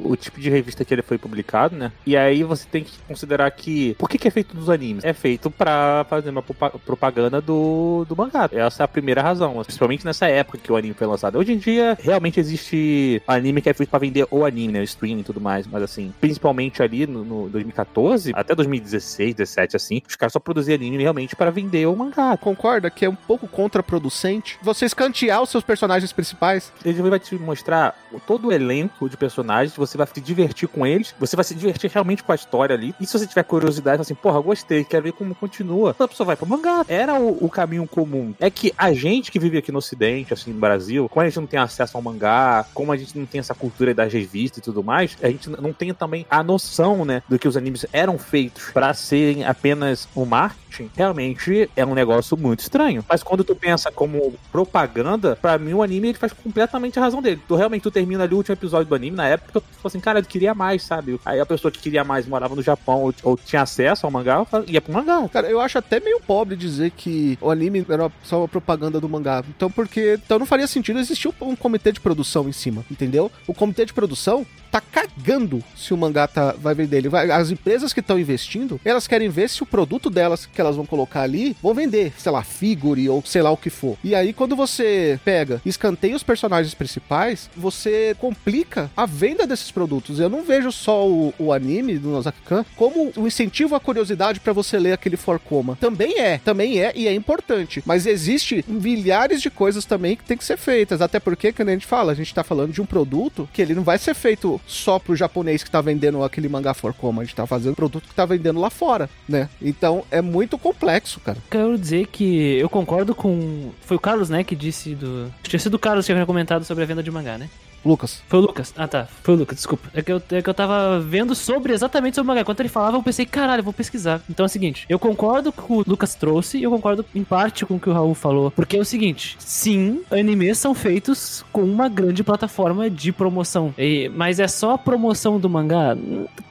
[0.03, 1.91] o tipo de revista que ele foi publicado, né?
[2.05, 3.95] E aí você tem que considerar que.
[3.95, 5.03] Por que, que é feito nos animes?
[5.03, 8.49] É feito pra fazer uma propa- propaganda do, do mangá.
[8.51, 9.61] Essa é a primeira razão.
[9.63, 11.37] Principalmente nessa época que o anime foi lançado.
[11.37, 14.79] Hoje em dia, realmente existe anime que é feito pra vender o anime, né?
[14.79, 15.65] O streaming e tudo mais.
[15.67, 20.75] Mas assim, principalmente ali no, no 2014, até 2016, 17, assim, os caras só produziam
[20.75, 22.35] anime realmente para vender o mangá.
[22.37, 26.71] Concorda que é um pouco contraproducente você escantear os seus personagens principais?
[26.83, 30.85] Ele vai te mostrar todo o elenco arco de personagens, você vai se divertir com
[30.85, 32.95] eles, você vai se divertir realmente com a história ali.
[32.99, 36.35] E se você tiver curiosidade, assim, porra, gostei, quero ver como continua, a pessoa vai
[36.35, 36.83] pro mangá.
[36.87, 38.33] Era o, o caminho comum.
[38.39, 41.39] É que a gente que vive aqui no Ocidente, assim, no Brasil, como a gente
[41.39, 44.61] não tem acesso ao mangá, como a gente não tem essa cultura das revistas e
[44.61, 48.17] tudo mais, a gente não tem também a noção, né, do que os animes eram
[48.17, 50.66] feitos para serem apenas o marketing.
[50.95, 53.03] Realmente é um negócio muito estranho.
[53.07, 57.21] Mas quando tu pensa como propaganda, para mim o anime ele faz completamente a razão
[57.21, 57.41] dele.
[57.47, 59.99] Tu realmente tu termina ali o último episódio do anime, na época, tu fala assim,
[59.99, 61.19] cara, eu queria mais, sabe?
[61.25, 64.45] Aí a pessoa que queria mais morava no Japão ou, ou tinha acesso ao mangá,
[64.67, 65.27] ia pro mangá.
[65.29, 69.09] Cara, eu acho até meio pobre dizer que o anime era só uma propaganda do
[69.09, 69.43] mangá.
[69.49, 73.31] Então, porque então não faria sentido existir um comitê de produção em cima, entendeu?
[73.45, 76.97] O comitê de produção tá cagando se o mangá tá, vai vender.
[76.97, 80.66] Ele as empresas que estão investindo, elas querem ver se o produto delas que elas
[80.75, 83.97] vão colocar ali vão vender, sei lá, figure ou sei lá o que for.
[84.03, 90.19] E aí, quando você pega escanteia os personagens principais, você complica a venda desses produtos.
[90.19, 94.53] Eu não vejo só o, o anime do Nozaki-kan como um incentivo à curiosidade para
[94.53, 95.77] você ler aquele Forcoma.
[95.79, 97.83] Também é, também é e é importante.
[97.85, 101.01] Mas existe milhares de coisas também que tem que ser feitas.
[101.01, 103.75] Até porque, quando a gente fala, a gente tá falando de um produto que ele
[103.75, 107.21] não vai ser feito só pro japonês que tá vendendo aquele mangá Forcoma.
[107.21, 109.49] A gente tá fazendo produto que tá vendendo lá fora, né?
[109.61, 111.39] Então é muito complexo, cara.
[111.49, 113.71] Quero dizer que eu concordo com.
[113.81, 115.33] Foi o Carlos, né, que disse do.
[115.41, 117.49] Tinha sido o Carlos que tinha comentado sobre a venda de mangá, né?
[117.87, 118.21] Lucas.
[118.27, 118.73] Foi o Lucas.
[118.77, 119.07] Ah, tá.
[119.23, 119.89] Foi o Lucas, desculpa.
[119.93, 122.43] É que eu, é que eu tava vendo sobre exatamente sobre o mangá.
[122.43, 124.21] Quando ele falava, eu pensei, caralho, vou pesquisar.
[124.29, 127.65] Então é o seguinte, eu concordo com o Lucas trouxe e eu concordo em parte
[127.65, 128.51] com o que o Raul falou.
[128.51, 133.73] Porque é o seguinte, sim, animes são feitos com uma grande plataforma de promoção.
[133.77, 135.95] E, mas é só a promoção do mangá?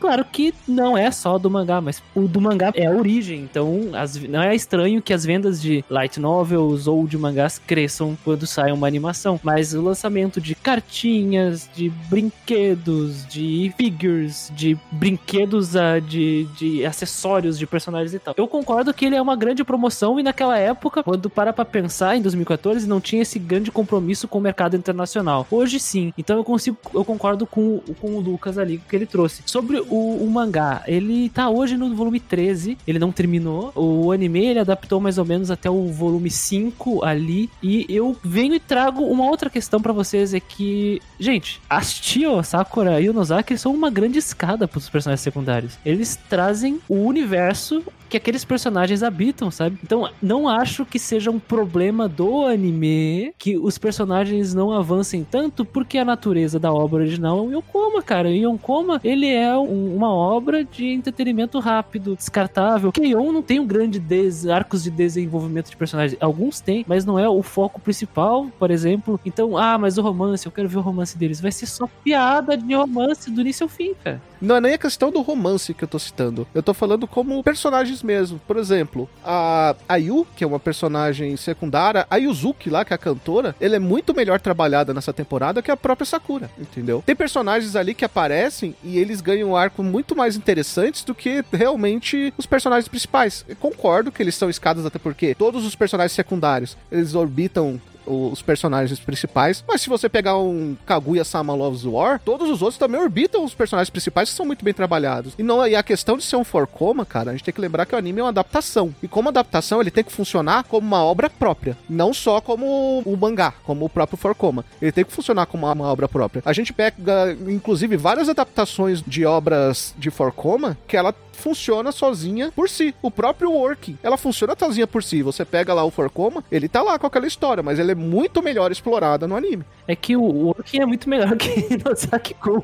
[0.01, 3.41] Claro que não é só do mangá, mas o do mangá é a origem.
[3.41, 8.17] Então, as, não é estranho que as vendas de light novels ou de mangás cresçam
[8.25, 9.41] quando sai uma animação.
[9.43, 11.26] Mas o lançamento de cartinhas
[11.75, 18.35] de brinquedos, de figures, de brinquedos uh, de, de acessórios de personagens e tal.
[18.37, 22.17] Eu concordo que ele é uma grande promoção e naquela época, quando para pra pensar,
[22.17, 25.47] em 2014, não tinha esse grande compromisso com o mercado internacional.
[25.51, 26.13] Hoje sim.
[26.17, 29.43] Então eu consigo, eu concordo com, com o Lucas ali que ele trouxe.
[29.47, 33.73] Sobre o, o mangá, ele tá hoje no volume 13, ele não terminou.
[33.75, 37.51] O anime ele adaptou mais ou menos até o volume 5 ali.
[37.63, 42.43] E eu venho e trago uma outra questão para vocês: é que Gente, as Tio,
[42.43, 45.79] Sakura e o Nozaki são uma grande escada para os personagens secundários.
[45.85, 49.79] Eles trazem o universo que aqueles personagens habitam, sabe?
[49.83, 55.65] Então, não acho que seja um problema do anime que os personagens não avancem tanto
[55.65, 58.29] porque a natureza da obra original é um Yonkoma, cara.
[58.29, 62.93] O Yonkoma, ele é um, uma obra de entretenimento rápido, descartável.
[62.93, 66.19] Keion não tem um grande des, arcos de desenvolvimento de personagens.
[66.21, 69.21] Alguns têm, mas não é o foco principal, por exemplo.
[69.25, 71.41] Então, ah, mas o romance, eu quero ver o romance deles.
[71.41, 74.21] Vai ser só piada de romance do início ao fim, cara.
[74.41, 76.47] Não é nem a questão do romance que eu tô citando.
[76.55, 78.41] Eu tô falando como personagens mesmo.
[78.47, 82.99] Por exemplo, a Ayu, que é uma personagem secundária, a Yuzuki lá, que é a
[82.99, 87.03] cantora, ela é muito melhor trabalhada nessa temporada que a própria Sakura, entendeu?
[87.05, 91.45] Tem personagens ali que aparecem e eles ganham um arco muito mais interessantes do que
[91.53, 93.45] realmente os personagens principais.
[93.49, 98.43] Eu concordo que eles são escadas até porque todos os personagens secundários, eles orbitam os
[98.43, 99.65] personagens principais.
[99.67, 103.91] Mas se você pegar um Kaguya-sama Loves War, todos os outros também orbitam os personagens
[103.91, 105.35] principais que são muito bem trabalhados.
[105.39, 107.87] E não e a questão de ser um forcoma, cara, a gente tem que lembrar
[107.87, 108.95] que o anime é uma adaptação.
[109.03, 113.17] E como adaptação, ele tem que funcionar como uma obra própria, não só como o
[113.17, 114.65] mangá, como o próprio forcoma.
[114.81, 116.43] Ele tem que funcionar como uma obra própria.
[116.45, 122.69] A gente pega, inclusive, várias adaptações de obras de forcoma que ela funciona sozinha por
[122.69, 122.95] si.
[123.03, 125.23] O próprio Working, ela funciona sozinha por si.
[125.23, 128.43] Você pega lá o Forcoma, ele tá lá com aquela história, mas ele é muito
[128.43, 129.65] melhor explorada no anime.
[129.87, 132.63] É que o Working é muito melhor que Nozaki Kun.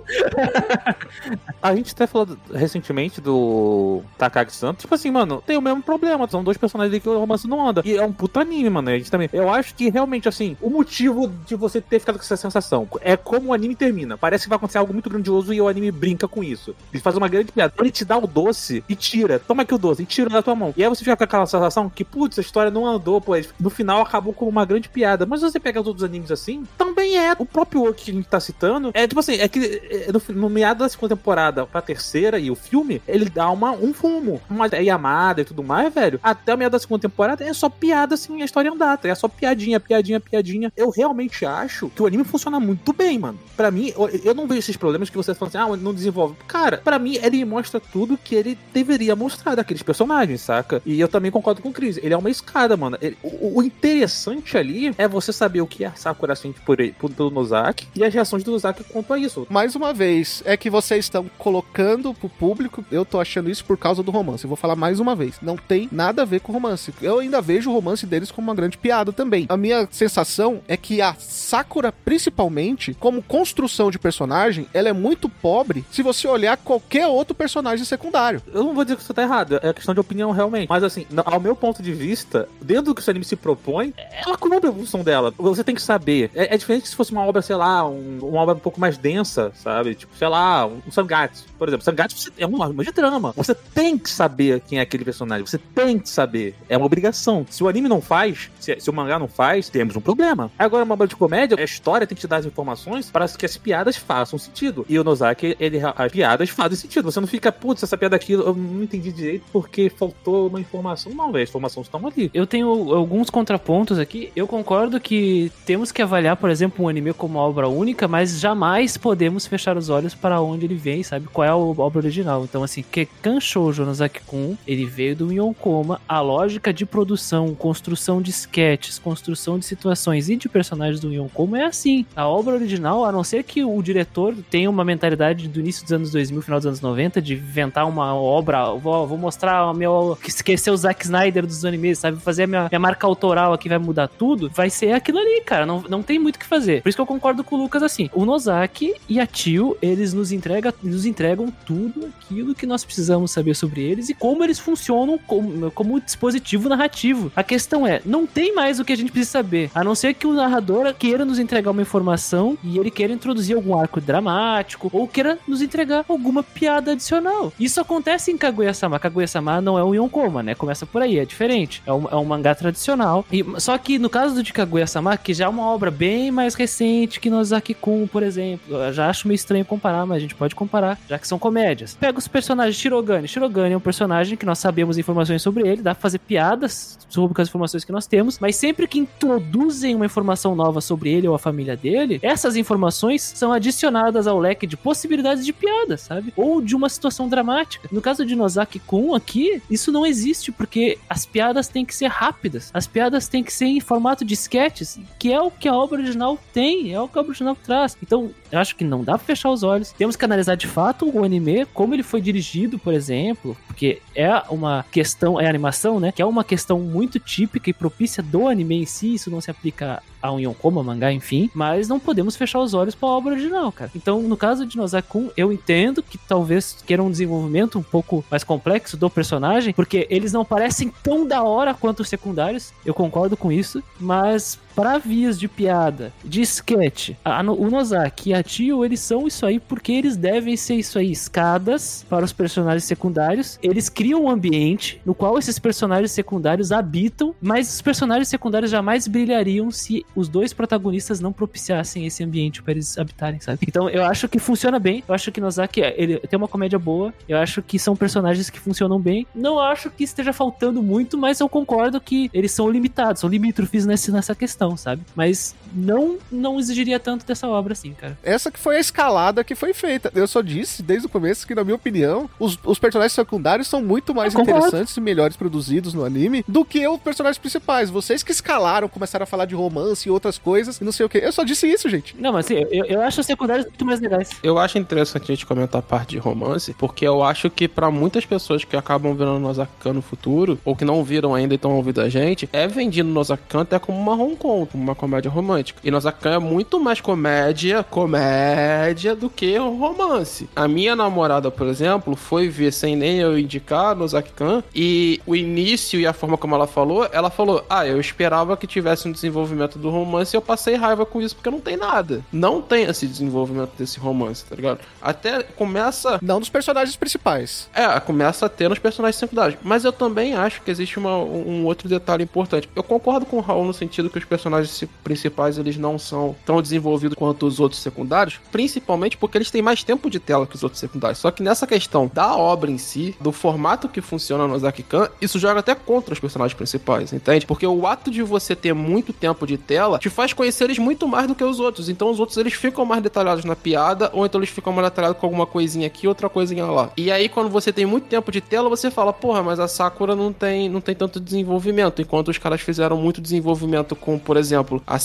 [1.63, 4.75] a gente até falou recentemente do Takagi-san.
[4.75, 6.29] Tipo assim, mano, tem o mesmo problema.
[6.29, 7.83] São dois personagens que o romance não anda.
[7.85, 8.91] E é um puta anime, mano.
[8.91, 9.29] A gente também.
[9.33, 13.17] Eu acho que realmente, assim, o motivo de você ter ficado com essa sensação é
[13.17, 14.17] como o anime termina.
[14.17, 16.75] Parece que vai acontecer algo muito grandioso e o anime brinca com isso.
[16.93, 17.73] Ele faz uma grande piada.
[17.79, 19.39] Ele te dá o doce e tira.
[19.39, 20.73] Toma aqui o doce e tira da tua mão.
[20.77, 23.33] E aí você fica com aquela sensação que, putz, a história não andou, pô.
[23.59, 25.27] No final acabou com uma grande piada.
[25.27, 27.35] Mas você pega os outros animes assim, também é.
[27.39, 30.35] O próprio Work que a gente tá citando é tipo assim, é que é, no,
[30.41, 34.41] no meado da segunda temporada pra terceira e o filme, ele dá uma, um fumo.
[34.49, 36.21] Uma Yamada e tudo mais, velho.
[36.23, 38.99] Até o meado da segunda temporada é só piada assim, a história andar.
[39.05, 40.73] É só piadinha, piadinha, piadinha.
[40.77, 43.39] Eu realmente acho que o anime funciona muito bem, mano.
[43.57, 46.37] Pra mim, eu, eu não vejo esses problemas que vocês falam assim, ah, não desenvolve.
[46.47, 50.81] Cara, pra mim, ele mostra tudo que ele ele deveria mostrar daqueles personagens, saca?
[50.87, 51.97] E eu também concordo com o Chris.
[51.99, 52.97] Ele é uma escada, mano.
[53.01, 56.93] Ele- o, o interessante ali é você saber o que a Sakura sente por, ele-
[56.99, 59.47] por, pelo Nozaki e as reações do Nozaki quanto a isso.
[59.51, 63.77] Mais uma vez, é que vocês estão colocando pro público, eu tô achando isso por
[63.77, 64.45] causa do romance.
[64.45, 65.37] Eu vou falar mais uma vez.
[65.43, 66.93] Não tem nada a ver com romance.
[67.01, 69.47] Eu ainda vejo o romance deles como uma grande piada também.
[69.49, 75.29] A minha sensação é que a Sakura, principalmente, como construção de personagem, ela é muito
[75.29, 78.42] pobre se você olhar qualquer outro personagem secundário.
[78.47, 80.69] Eu não vou dizer que você tá errado, é questão de opinião realmente.
[80.69, 83.93] Mas assim, ao meu ponto de vista, dentro do que esse anime se propõe,
[84.27, 85.33] ela cumpre a função dela.
[85.39, 86.31] Você tem que saber.
[86.35, 88.97] É, é diferente se fosse uma obra, sei lá, um- uma obra um pouco mais
[88.99, 89.95] densa, sabe?
[89.95, 91.45] Tipo, sei lá, um, um Sangatsu.
[91.59, 93.33] Por exemplo, Sangatsu é uma obra de drama.
[93.37, 95.47] Você tem que saber quem é aquele personagem.
[95.47, 96.55] Você tem que saber.
[96.69, 97.47] É uma obrigação.
[97.51, 100.51] Se o anime não faz, se, se o mangá não faz, temos um problema.
[100.59, 103.47] Agora, uma obra de comédia, a história tem que te dar as informações para que
[103.47, 104.85] as piadas façam sentido.
[104.89, 107.11] E o Nozaki, ele, as piadas fazem sentido.
[107.11, 111.13] Você não fica, putz, essa piada aqui eu não entendi direito porque faltou uma informação.
[111.13, 112.31] Não, velho, as informações estão ali.
[112.33, 114.31] Eu tenho alguns contrapontos aqui.
[114.35, 118.97] Eu concordo que temos que avaliar, por exemplo, um anime como obra única, mas jamais
[118.97, 121.27] podemos fechar os olhos para onde ele vem, sabe?
[121.27, 122.45] Qual é a obra original.
[122.45, 126.01] Então, assim, Kekan Shoujo no Zaki-kun, ele veio do Yonkoma.
[126.09, 131.61] A lógica de produção, construção de sketches, construção de situações e de personagens do Yonkoma
[131.61, 132.07] é assim.
[132.15, 135.93] A obra original, a não ser que o diretor tenha uma mentalidade do início dos
[135.93, 140.19] anos 2000, final dos anos 90, de inventar uma obra, vou, vou mostrar o meu.
[140.27, 142.19] esquecer o Zack Snyder dos animes, sabe?
[142.19, 144.51] Fazer a minha, minha marca autoral aqui vai mudar tudo.
[144.51, 145.67] Vai ser aquilo ali, cara.
[145.67, 146.83] Não, não tem muito o que fazer.
[146.83, 148.09] Por isso que eu concordo com o Lucas assim.
[148.13, 153.31] O Nozaki e a Tio, eles nos, entrega, nos entregam tudo aquilo que nós precisamos
[153.31, 157.33] saber sobre eles e como eles funcionam como, como dispositivo narrativo.
[157.35, 160.15] A questão é, não tem mais o que a gente precisa saber, a não ser
[160.15, 164.91] que o narrador queira nos entregar uma informação e ele queira introduzir algum arco dramático
[164.93, 167.53] ou queira nos entregar alguma piada adicional.
[167.59, 168.99] Isso acontece em Kaguya-sama.
[168.99, 170.55] Kaguya-sama não é um Yonkoma, né?
[170.55, 171.83] Começa por aí, é diferente.
[171.87, 173.25] É um, é um mangá tradicional.
[173.31, 176.55] E, só que no caso do de Kaguya-sama, que já é uma obra bem mais
[176.55, 180.55] recente que Nozaki-kun, por exemplo, eu já acho meio estranho comparar, mas a gente pode
[180.55, 181.97] comparar, já que são comédias.
[181.99, 183.29] Pega os personagens Shirogane.
[183.29, 187.41] Shirogane é um personagem que nós sabemos informações sobre ele, dá pra fazer piadas sobre
[187.41, 191.35] as informações que nós temos, mas sempre que introduzem uma informação nova sobre ele ou
[191.35, 196.33] a família dele, essas informações são adicionadas ao leque de possibilidades de piadas, sabe?
[196.37, 197.89] Ou de uma situação dramática.
[197.93, 202.71] No caso de Nozaki-kun aqui, isso não existe, porque as piadas têm que ser rápidas,
[202.73, 206.01] as piadas têm que ser em formato de sketches, que é o que a obra
[206.01, 207.97] original tem, é o que a obra original traz.
[208.03, 209.93] Então, eu acho que não dá pra fechar os olhos.
[209.93, 214.31] Temos que analisar de fato o anime, como ele foi dirigido, por exemplo, porque é
[214.49, 216.11] uma questão, é animação, né?
[216.11, 219.51] Que é uma questão muito típica e propícia do anime em si, isso não se
[219.51, 223.71] aplica a um Yonkoma, mangá, enfim, mas não podemos fechar os olhos pra obra original,
[223.73, 223.91] cara.
[223.95, 228.45] Então, no caso de Nozakun, eu entendo que talvez queira um desenvolvimento um pouco mais
[228.45, 233.37] complexo do personagem, porque eles não parecem tão da hora quanto os secundários, eu concordo
[233.37, 238.85] com isso, mas para vias de piada, de sketch, a- o Nozaki e a Tio,
[238.85, 243.59] eles são isso aí porque eles devem ser isso aí, escadas para os personagens secundários.
[243.63, 249.07] Eles criam um ambiente no qual esses personagens secundários habitam, mas os personagens secundários jamais
[249.09, 253.59] brilhariam se os dois protagonistas não propiciassem esse ambiente para eles habitarem, sabe?
[253.73, 255.03] Então eu acho que funciona bem.
[255.09, 257.13] Eu acho que Nozaki ele tem uma comédia boa.
[257.27, 259.27] Eu acho que são personagens que funcionam bem.
[259.35, 263.87] Não acho que esteja faltando muito, mas eu concordo que eles são limitados, são limítrofes
[263.87, 265.03] nesse, nessa questão, sabe?
[265.17, 268.19] Mas não não exigiria tanto dessa obra assim, cara.
[268.23, 270.11] Essa que foi a escalada que foi feita.
[270.15, 273.83] Eu só disse desde o começo que, na minha opinião, os, os personagens secundários são
[273.83, 277.91] muito mais interessantes e melhores produzidos no anime do que os personagens principais.
[277.91, 281.09] Vocês que escalaram, começaram a falar de romance e outras coisas e não sei o
[281.09, 281.19] que.
[281.19, 282.17] Eu só disse isso, gente.
[282.19, 284.31] Não, mas assim, eu, eu acho os secundários muito mais legais.
[284.43, 287.91] Eu acho interessante a gente comentar a parte de romance, porque eu acho que pra
[287.91, 291.75] muitas pessoas que acabam virando Nozakan no futuro, ou que não viram ainda e estão
[291.77, 295.62] ouvindo a gente, é vendido Nozakan até como uma rom-com, como uma comédia romântica.
[295.83, 300.49] E Nozakan é muito mais comédia, comédia, do que um romance.
[300.55, 306.01] A minha namorada, por exemplo, foi ver sem nem eu indicar Nozakan, e o início
[306.01, 309.79] e a forma como ela falou, ela falou, ah, eu esperava que tivesse um desenvolvimento
[309.79, 312.23] do romance e eu passei raiva com isso, porque não tem nada.
[312.33, 314.81] Não tem esse desenvolvimento desse romance, tá ligado?
[315.01, 317.69] Até começa Não dos personagens principais.
[317.75, 319.59] é, começa a ter nos personagens secundários.
[319.63, 322.69] Mas eu também acho que existe uma- um outro detalhe importante.
[322.75, 326.61] Eu concordo com o Raul no sentido que os personagens principais eles não são tão
[326.61, 330.63] desenvolvidos quanto os outros secundários, principalmente porque eles têm mais tempo de tela que os
[330.63, 331.19] outros secundários.
[331.19, 335.39] Só que nessa questão da obra em si, do formato que funciona no Ozaki-kan, isso
[335.39, 337.47] joga até contra os personagens principais, entende?
[337.47, 341.07] Porque o ato de você ter muito tempo de tela te faz conhecer eles muito
[341.07, 341.89] mais do que os outros.
[341.89, 345.19] Então os outros eles ficam mais detalhados na piada, ou então eles ficam mais detalhados
[345.19, 346.91] com alguma coisinha aqui, outra coisinha lá.
[346.97, 350.15] E aí quando você tem muito tempo de tela, você fala, porra, mas a Sakura
[350.15, 354.83] não tem, não tem tanto desenvolvimento, enquanto os caras fizeram muito desenvolvimento com, por exemplo,
[354.87, 354.99] a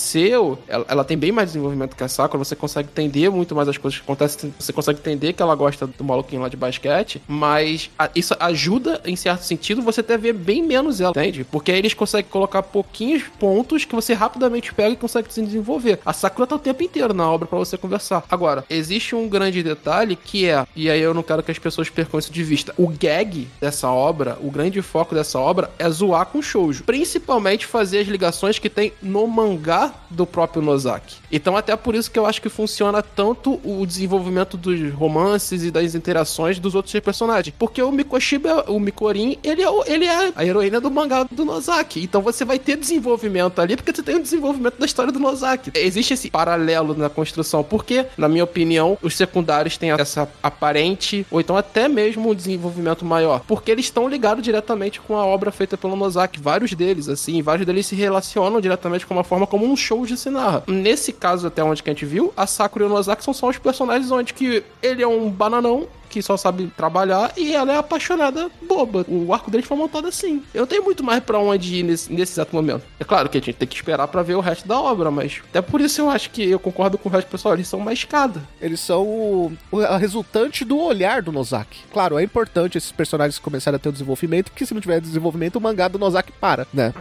[0.67, 3.77] Ela, ela tem bem mais desenvolvimento que a Sakura, você consegue entender muito mais as
[3.77, 7.89] coisas que acontecem, você consegue entender que ela gosta do maluquinho lá de basquete, mas
[7.97, 11.43] a- isso ajuda, em certo sentido, você até ver bem menos ela, entende?
[11.43, 15.99] Porque aí eles conseguem colocar pouquinhos pontos que você rapidamente pega e consegue se desenvolver.
[16.05, 18.23] A Sakura tá o tempo inteiro na obra pra você conversar.
[18.29, 21.89] Agora, existe um grande detalhe que é, e aí eu não quero que as pessoas
[21.89, 26.25] percam isso de vista, o gag dessa obra, o grande foco dessa obra é zoar
[26.27, 26.83] com shoujo.
[26.83, 31.15] Principalmente fazer as ligações que tem no mangá do próprio Nozaki.
[31.31, 35.69] Então até por isso que eu acho que funciona tanto o desenvolvimento dos romances e
[35.71, 37.53] das interações dos outros personagens.
[37.57, 41.45] Porque o Mikoshiba, o Mikorin, ele é, o- ele é a heroína do mangá do
[41.45, 42.01] Nozaki.
[42.03, 45.71] Então você vai ter desenvolvimento ali porque você tem o desenvolvimento da história do Nozaki.
[45.75, 47.63] Existe esse paralelo na construção.
[47.63, 53.05] Porque, na minha opinião, os secundários têm essa aparente, ou então até mesmo um desenvolvimento
[53.05, 53.41] maior.
[53.47, 56.39] Porque eles estão ligados diretamente com a obra feita pelo Nozaki.
[56.39, 60.63] Vários deles, assim, vários deles se relacionam diretamente com uma forma como um show de.
[60.67, 63.49] Nesse caso, até onde que a gente viu, a Sakura e o Nozaki são só
[63.49, 67.77] os personagens onde que ele é um bananão que só sabe trabalhar e ela é
[67.77, 69.05] apaixonada boba.
[69.07, 70.43] O arco deles foi montado assim.
[70.53, 72.83] Eu tenho muito mais pra onde ir nesse, nesse exato momento.
[72.99, 75.41] É claro que a gente tem que esperar pra ver o resto da obra, mas
[75.49, 77.79] até por isso eu acho que eu concordo com o resto do pessoal, eles são
[77.79, 78.41] uma escada.
[78.61, 81.79] Eles são o, o- a resultante do olhar do Nozaki.
[81.91, 85.55] Claro, é importante esses personagens começarem a ter o desenvolvimento, porque se não tiver desenvolvimento,
[85.57, 86.93] o mangá do Nozaki para, né?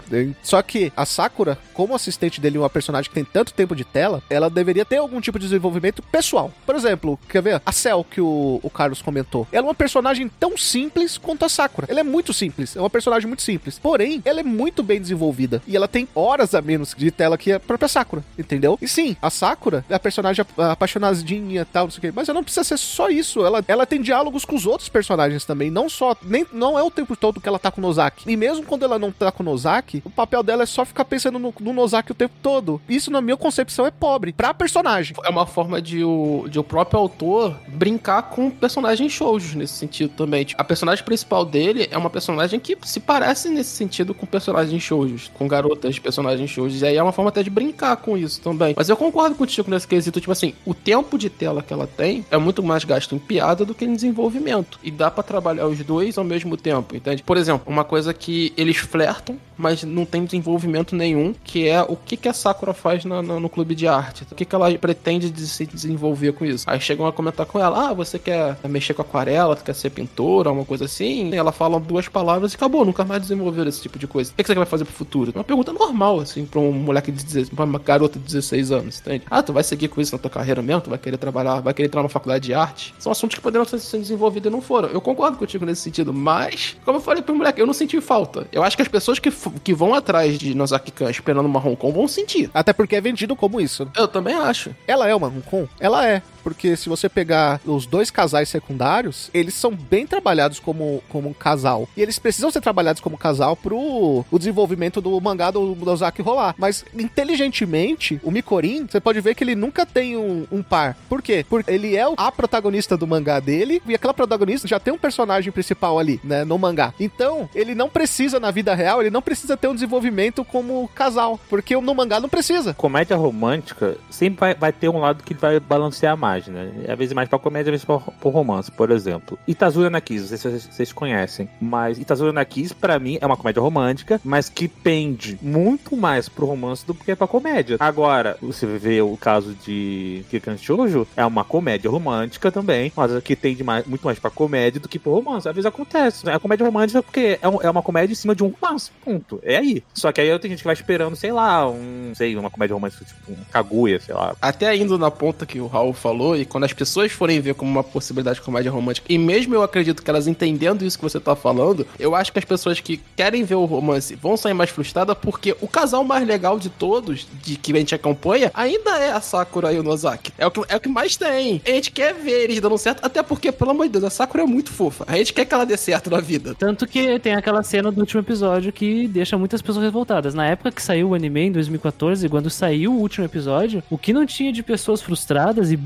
[0.42, 4.22] Só que a Sakura, como assistente dele, uma personagem que tem tanto tempo de tela,
[4.28, 6.52] ela deveria ter algum tipo de desenvolvimento pessoal.
[6.64, 7.62] Por exemplo, quer ver?
[7.64, 9.46] A Cell, que o, o Carlos comentou.
[9.52, 11.86] Ela é uma personagem tão simples quanto a Sakura.
[11.90, 13.78] Ela é muito simples, é uma personagem muito simples.
[13.78, 15.62] Porém, ela é muito bem desenvolvida.
[15.66, 18.78] E ela tem horas a menos de tela que a própria Sakura, entendeu?
[18.80, 22.12] E sim, a Sakura é a personagem ap- apaixonadinha e tal, não sei o quê.
[22.14, 23.44] Mas ela não precisa ser só isso.
[23.44, 25.70] Ela, ela tem diálogos com os outros personagens também.
[25.70, 26.16] Não só.
[26.22, 28.30] Nem, não é o tempo todo que ela tá com o Nozaki.
[28.30, 31.04] E mesmo quando ela não tá com o Nozaki, o papel dela é só ficar
[31.04, 32.80] pensando no, no Nozaki o tempo todo.
[32.88, 34.32] Isso, na minha concepção, é pobre.
[34.32, 35.16] Pra personagem.
[35.24, 38.50] É uma forma de o, de o próprio autor brincar com
[38.86, 40.44] personagens shoujos nesse sentido também.
[40.44, 44.80] Tipo, a personagem principal dele é uma personagem que se parece nesse sentido com personagens
[44.82, 46.82] shoujos, com garotas de personagens shoujos.
[46.82, 48.74] E aí é uma forma até de brincar com isso também.
[48.76, 52.24] Mas eu concordo contigo nesse quesito, tipo assim, o tempo de tela que ela tem
[52.30, 54.78] é muito mais gasto em piada do que em desenvolvimento.
[54.82, 57.22] E dá pra trabalhar os dois ao mesmo tempo, entende?
[57.22, 61.96] Por exemplo, uma coisa que eles flertam, mas não tem desenvolvimento nenhum, que é o
[61.96, 64.24] que, que a Sakura faz na- na- no clube de arte.
[64.30, 66.64] O que, que ela pretende de se desenvolver com isso.
[66.68, 70.50] Aí chegam a comentar com ela, ah, você quer mexer com aquarela, quer ser pintora,
[70.50, 71.30] uma coisa assim.
[71.30, 74.30] E ela fala duas palavras e acabou, nunca mais desenvolveram esse tipo de coisa.
[74.32, 75.32] O que, que você vai fazer pro futuro?
[75.34, 78.98] Uma pergunta normal, assim, pra um moleque de 16, pra uma garota de 16 anos,
[79.00, 79.24] entende?
[79.30, 80.82] Ah, tu vai seguir com isso na tua carreira mesmo?
[80.82, 82.94] Tu vai querer trabalhar, vai querer entrar numa faculdade de arte?
[82.98, 84.88] São assuntos que poderiam ser desenvolvidos e não foram.
[84.88, 88.46] Eu concordo contigo nesse sentido, mas, como eu falei pro moleque, eu não senti falta.
[88.52, 91.92] Eu acho que as pessoas que, que vão atrás de Nozaki-kan esperando uma Hong Kong
[91.94, 92.50] vão sentir.
[92.54, 93.84] Até porque é vendido como isso.
[93.84, 93.90] né?
[93.96, 94.74] Eu também acho.
[94.86, 95.68] Ela é uma Hong Kong?
[95.80, 96.22] Ela é.
[96.46, 101.32] Porque se você pegar os dois casais secundários, eles são bem trabalhados como, como um
[101.32, 101.88] casal.
[101.96, 106.54] E eles precisam ser trabalhados como casal pro o desenvolvimento do mangá do Nozaki rolar.
[106.56, 110.96] Mas, inteligentemente, o Mikorin, você pode ver que ele nunca tem um, um par.
[111.08, 111.44] Por quê?
[111.48, 115.50] Porque ele é a protagonista do mangá dele, e aquela protagonista já tem um personagem
[115.50, 116.94] principal ali, né, no mangá.
[117.00, 121.40] Então, ele não precisa, na vida real, ele não precisa ter um desenvolvimento como casal.
[121.48, 122.72] Porque no mangá não precisa.
[122.72, 126.70] Comédia romântica sempre vai, vai ter um lado que vai balancear mais, né?
[126.88, 129.38] Às vezes mais pra comédia, às vezes pro romance, por exemplo.
[129.46, 133.26] Itazura na Kiss, não sei se vocês, conhecem, mas Itazura na Kiss, pra mim, é
[133.26, 137.76] uma comédia romântica, mas que pende muito mais pro romance do que pra comédia.
[137.80, 143.36] Agora, você vê o caso de Kikan Shoujo, é uma comédia romântica também, mas que
[143.36, 145.48] tende mais, muito mais pra comédia do que pro romance.
[145.48, 146.34] Às vezes acontece, né?
[146.34, 149.38] A comédia romântica porque é, um- é uma comédia em cima de um romance, ponto.
[149.42, 149.82] É aí.
[149.94, 153.04] Só que aí tem gente que vai esperando, sei lá, um, sei, uma comédia romântica,
[153.04, 154.34] tipo um Kaguya, sei lá.
[154.40, 157.54] Até indo na ponta que o Raul falou, falou, e quando as pessoas forem ver
[157.54, 161.04] como uma possibilidade de comédia romântica, e mesmo eu acredito que elas entendendo isso que
[161.04, 164.54] você tá falando, eu acho que as pessoas que querem ver o romance vão sair
[164.54, 168.98] mais frustradas porque o casal mais legal de todos, de que a gente acompanha, ainda
[168.98, 170.32] é a Sakura e o Nozaki.
[170.38, 171.60] É o que, é o que mais tem.
[171.64, 174.42] A gente quer ver eles dando certo, até porque, pelo amor de Deus, a Sakura
[174.42, 175.04] é muito fofa.
[175.06, 176.54] A gente quer que ela dê certo na vida.
[176.54, 180.34] Tanto que tem aquela cena do último episódio que deixa muitas pessoas revoltadas.
[180.34, 184.12] Na época que saiu o anime, em 2014, quando saiu o último episódio, o que
[184.12, 185.76] não tinha de pessoas frustradas e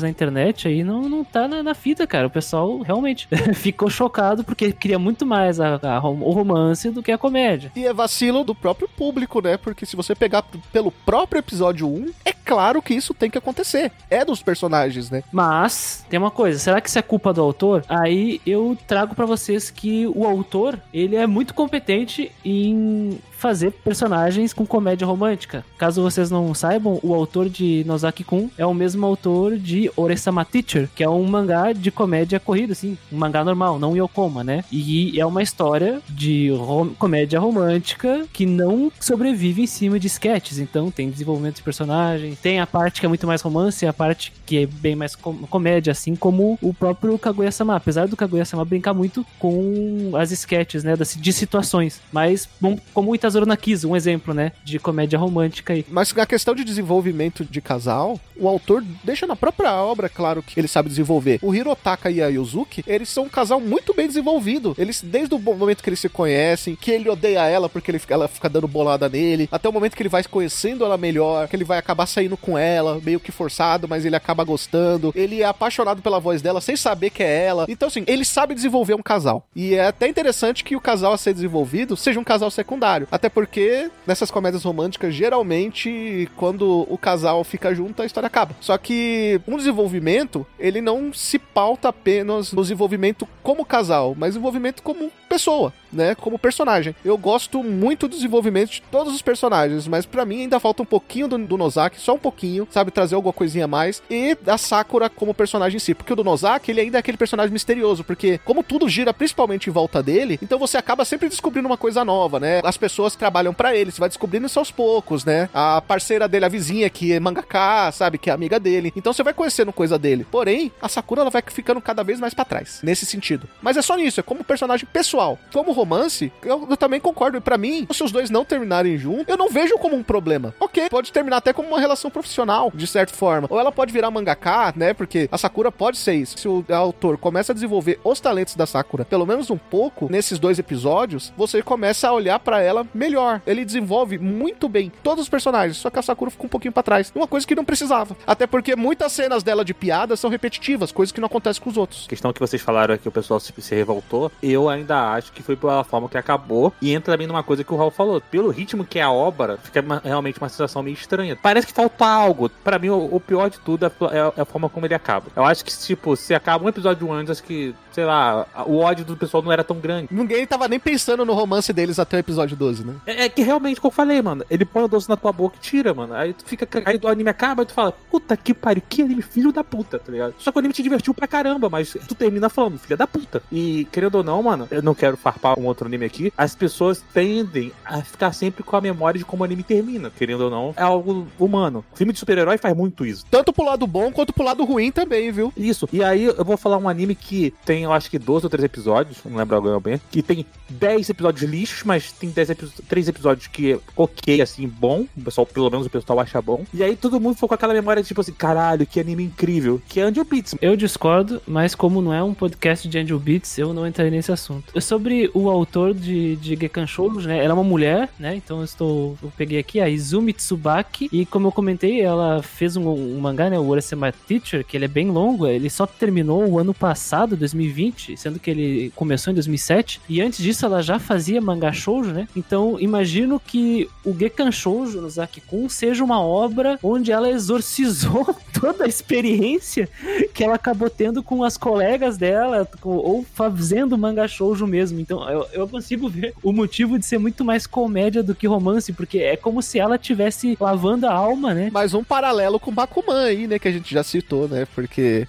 [0.00, 2.26] na internet aí não, não tá na, na fita, cara.
[2.26, 7.12] O pessoal realmente ficou chocado porque queria muito mais a, a o romance do que
[7.12, 7.72] a comédia.
[7.74, 9.56] E é vacilo do próprio público, né?
[9.56, 13.92] Porque se você pegar pelo próprio episódio 1, é claro que isso tem que acontecer.
[14.10, 15.22] É dos personagens, né?
[15.32, 17.84] Mas, tem uma coisa, será que isso é culpa do autor?
[17.88, 24.52] Aí eu trago pra vocês que o autor, ele é muito competente em fazer personagens
[24.52, 25.64] com comédia romântica.
[25.78, 30.88] Caso vocês não saibam, o autor de Nozaki-kun é o mesmo autor de Oresama Teacher,
[30.94, 34.64] que é um mangá de comédia corrida, assim, um mangá normal, não Yokoma, né?
[34.72, 40.58] E é uma história de rom- comédia romântica que não sobrevive em cima de sketches,
[40.58, 43.92] então tem desenvolvimento de personagens, tem a parte que é muito mais romance e a
[43.92, 48.64] parte que é bem mais com- comédia, assim como o próprio Kaguya-sama, apesar do Kaguya-sama
[48.64, 53.90] brincar muito com as sketches, né, das- de situações, mas bom, como o Itazuru Nakizu,
[53.90, 55.84] um exemplo, né, de comédia romântica aí.
[55.88, 60.58] Mas na questão de desenvolvimento de casal, o autor deixa na própria obra claro que
[60.58, 61.40] ele sabe desenvolver.
[61.42, 64.74] O Hirotaka e a Yuzuki, eles são um casal muito bem desenvolvido.
[64.78, 68.28] Eles, desde o momento que eles se conhecem, que ele odeia ela porque ele, ela
[68.28, 71.64] fica dando bolada nele, até o momento que ele vai conhecendo ela melhor, que ele
[71.64, 75.12] vai acabar saindo com ela, meio que forçado, mas ele acaba gostando.
[75.16, 77.66] Ele é apaixonado pela voz dela sem saber que é ela.
[77.68, 79.46] Então, assim, ele sabe desenvolver um casal.
[79.54, 83.08] E é até interessante que o casal a ser desenvolvido seja um casal secundário.
[83.16, 88.54] Até porque nessas comédias românticas, geralmente, quando o casal fica junto, a história acaba.
[88.60, 94.82] Só que um desenvolvimento, ele não se pauta apenas no desenvolvimento como casal, mas desenvolvimento
[94.82, 96.14] como pessoa, né?
[96.14, 96.94] Como personagem.
[97.04, 100.86] Eu gosto muito do desenvolvimento de todos os personagens, mas pra mim ainda falta um
[100.86, 102.90] pouquinho do, do Nozaki, só um pouquinho, sabe?
[102.90, 104.02] Trazer alguma coisinha a mais.
[104.10, 105.94] E da Sakura como personagem em si.
[105.94, 109.68] Porque o do Nozaki, ele ainda é aquele personagem misterioso, porque como tudo gira principalmente
[109.68, 112.60] em volta dele, então você acaba sempre descobrindo uma coisa nova, né?
[112.64, 115.48] As pessoas trabalham pra ele, você vai descobrindo isso aos poucos, né?
[115.52, 118.18] A parceira dele, a vizinha, que é mangaka, sabe?
[118.18, 118.92] Que é amiga dele.
[118.96, 120.26] Então você vai conhecendo coisa dele.
[120.30, 123.48] Porém, a Sakura ela vai ficando cada vez mais pra trás, nesse sentido.
[123.62, 125.38] Mas é só nisso, é como personagem pessoal.
[125.52, 127.38] Como romance, eu, eu também concordo.
[127.38, 130.54] E pra mim, se os dois não terminarem juntos, eu não vejo como um problema.
[130.58, 133.46] Ok, pode terminar até como uma relação profissional, de certa forma.
[133.50, 134.94] Ou ela pode virar mangaka, né?
[134.94, 136.38] Porque a Sakura pode ser isso.
[136.38, 140.38] Se o autor começa a desenvolver os talentos da Sakura, pelo menos um pouco, nesses
[140.38, 143.40] dois episódios, você começa a olhar pra ela melhor.
[143.46, 146.82] Ele desenvolve muito bem todos os personagens, só que a Sakura fica um pouquinho pra
[146.82, 147.12] trás.
[147.14, 148.16] Uma coisa que não precisava.
[148.26, 151.76] Até porque muitas cenas dela de piada são repetitivas, coisas que não acontecem com os
[151.76, 152.04] outros.
[152.06, 155.32] A questão que vocês falaram é que o pessoal se, se revoltou, eu ainda acho
[155.32, 156.72] que foi pela forma que acabou.
[156.80, 158.20] E entra também numa coisa que o Raul falou.
[158.20, 161.36] Pelo ritmo que é a obra, fica uma- realmente uma sensação meio estranha.
[161.40, 162.48] Parece que falta algo.
[162.48, 165.26] Pra mim, o, o pior de tudo é, é- é a forma como ele acaba.
[165.34, 169.04] Eu acho que, tipo, se acaba um episódio antes, acho que, sei lá, o ódio
[169.04, 170.08] do pessoal não era tão grande.
[170.10, 172.94] Ninguém tava nem pensando no romance deles até o episódio 12, né?
[173.06, 175.56] É, é que realmente, como eu falei, mano, ele põe o doce na tua boca
[175.56, 176.14] e tira, mano.
[176.14, 176.66] Aí tu fica.
[176.84, 179.98] Aí o anime acaba e tu fala, puta que pariu, que anime filho da puta,
[179.98, 180.34] tá ligado?
[180.38, 183.42] Só que o anime te divertiu pra caramba, mas tu termina falando, filha da puta.
[183.50, 187.02] E, querendo ou não, mano, eu não quero farpar um outro anime aqui, as pessoas
[187.12, 190.10] tendem a ficar sempre com a memória de como o anime termina.
[190.16, 191.84] Querendo ou não, é algo humano.
[191.94, 193.24] filme de super-herói faz muito isso.
[193.30, 195.52] Tanto pro lado bom quanto pro lado ruim também, viu?
[195.56, 195.88] Isso.
[195.92, 198.66] E aí eu vou falar um anime que tem, eu acho que 12 ou 13
[198.66, 203.08] episódios, não lembro agora bem, que tem 10 episódios lixos, mas tem 10 epi 3
[203.08, 205.06] episódios que é ok, assim, bom.
[205.16, 206.64] O pessoal, pelo menos o pessoal acha bom.
[206.72, 210.00] E aí todo mundo ficou com aquela memória tipo assim, caralho, que anime incrível, que
[210.00, 210.54] é Angel Beats.
[210.60, 214.32] Eu discordo, mas como não é um podcast de Angel Beats, eu não entrei nesse
[214.32, 214.80] assunto.
[214.80, 217.38] Sobre o autor de, de Gekan Shoujo, né?
[217.38, 218.34] Ela é uma mulher, né?
[218.36, 219.16] Então eu estou.
[219.22, 221.08] Eu peguei aqui a Izumi Tsubaki.
[221.12, 223.58] E como eu comentei, ela fez um, um mangá, né?
[223.58, 225.46] O Urasema Teacher, que ele é bem longo.
[225.46, 230.00] Ele só terminou o ano passado, 2020, sendo que ele começou em 2007.
[230.08, 232.28] E antes disso ela já fazia mangá shoujo, né?
[232.36, 238.84] Então imagino que o Gekan Shoujo no Zaki-kun seja uma obra onde ela exorcizou toda
[238.84, 239.88] a experiência
[240.32, 245.00] que ela acabou tendo com as colegas dela, com- ou fazendo manga shoujo mesmo.
[245.00, 248.92] Então eu, eu consigo ver o motivo de ser muito mais comédia do que romance,
[248.92, 251.70] porque é como se ela tivesse lavando a alma, né?
[251.72, 253.58] Mais um paralelo com Bakuman aí, né?
[253.58, 254.66] Que a gente já citou, né?
[254.74, 255.26] Porque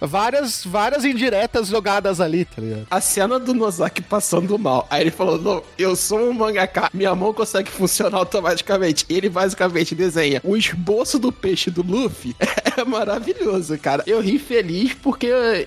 [0.00, 2.86] várias, várias indiretas jogadas ali, tá ligado?
[2.90, 4.86] A cena do Nozaki passando mal.
[4.90, 9.04] Aí ele falou: Não, eu sou um mangaka, minha mão consegue funcionar automaticamente.
[9.08, 12.34] E ele basicamente desenha o esboço do peixe do Luffy.
[12.78, 14.04] É maravilhoso, cara.
[14.06, 15.26] Eu ri feliz porque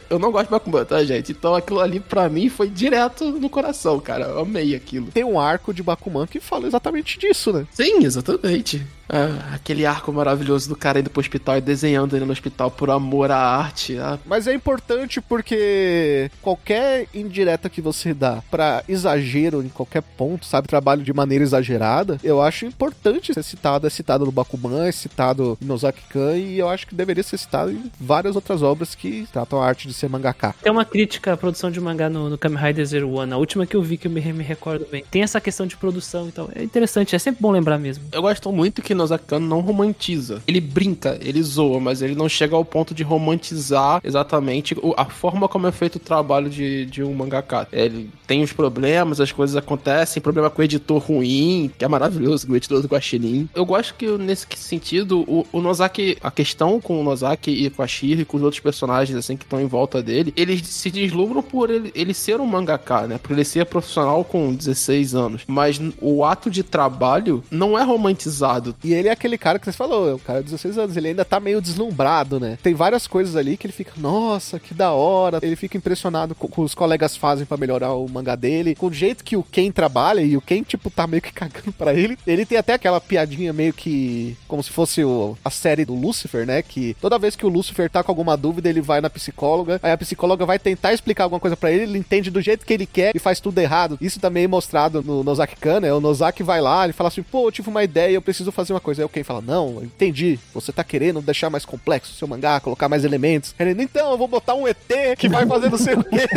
[0.09, 1.33] eu não gosto de Bakuman, tá, gente?
[1.33, 4.27] Então aquilo ali pra mim foi direto no coração, cara.
[4.27, 5.07] Eu amei aquilo.
[5.07, 7.67] Tem um arco de Bakuman que fala exatamente disso, né?
[7.73, 8.81] Sim, exatamente.
[9.13, 12.89] Ah, aquele arco maravilhoso do cara indo pro hospital e desenhando ele no hospital por
[12.89, 13.97] amor à arte.
[13.97, 20.45] Ah, Mas é importante porque qualquer indireta que você dá pra exagero em qualquer ponto,
[20.45, 23.87] sabe, trabalho de maneira exagerada, eu acho importante ser citado.
[23.87, 27.71] É citado no Bakuman, é citado em Nozaki-kan e eu acho que deveria ser citado
[27.71, 30.55] em várias outras obras que tratam a arte de ser mangaka.
[30.61, 33.65] Tem uma crítica à produção de mangá no, no Kamen Rider Zero One, a última
[33.65, 35.03] que eu vi que eu me, me recordo bem.
[35.09, 36.49] Tem essa questão de produção e tal.
[36.53, 38.03] É interessante, é sempre bom lembrar mesmo.
[38.11, 40.41] Eu gosto muito que Nozaki Kano não romantiza.
[40.47, 45.47] Ele brinca, ele zoa, mas ele não chega ao ponto de romantizar exatamente a forma
[45.47, 47.67] como é feito o trabalho de, de um mangaka.
[47.71, 52.51] Ele tem os problemas, as coisas acontecem, problema com o editor ruim, que é maravilhoso,
[52.51, 53.49] o editor do Guaxinim.
[53.55, 57.81] Eu gosto que nesse sentido, o, o Nozaki, a questão com o Nozaki e com
[57.81, 60.89] a Shiro e com os outros personagens assim que estão em volta dele, eles se
[60.89, 63.17] deslumbram por ele, ele ser um mangaka, né?
[63.17, 65.41] Por ele ser profissional com 16 anos.
[65.47, 68.75] Mas o ato de trabalho não é romantizado.
[68.83, 71.09] E ele é aquele cara que você falou, é o cara de 16 anos, ele
[71.09, 72.57] ainda tá meio deslumbrado, né?
[72.61, 75.39] Tem várias coisas ali que ele fica, nossa, que da hora.
[75.41, 78.87] Ele fica impressionado com o que os colegas fazem pra melhorar o mangá dele, com
[78.87, 81.93] o jeito que o Ken trabalha e o Ken, tipo, tá meio que cagando pra
[81.93, 82.17] ele.
[82.25, 86.45] Ele tem até aquela piadinha meio que como se fosse o- a série do Lucifer,
[86.45, 86.61] né?
[86.61, 89.91] Que toda vez que o Lucifer tá com alguma dúvida, ele vai na psicóloga, aí
[89.91, 92.85] a psicóloga vai tentar explicar alguma coisa pra ele, ele entende do jeito que ele
[92.85, 93.97] quer e faz tudo errado.
[94.01, 95.93] Isso também é mostrado no Nozaki Kan, né?
[95.93, 98.73] O Nozaki vai lá, ele fala assim, pô, eu tive uma ideia, eu preciso fazer
[98.73, 99.01] uma coisa.
[99.01, 102.59] Aí o Ken fala, não, entendi, você tá querendo deixar mais complexo o seu mangá,
[102.59, 103.53] colocar mais elementos.
[103.59, 104.77] Ele, então, eu vou botar um ET
[105.17, 106.27] que vai fazer não sei o quê.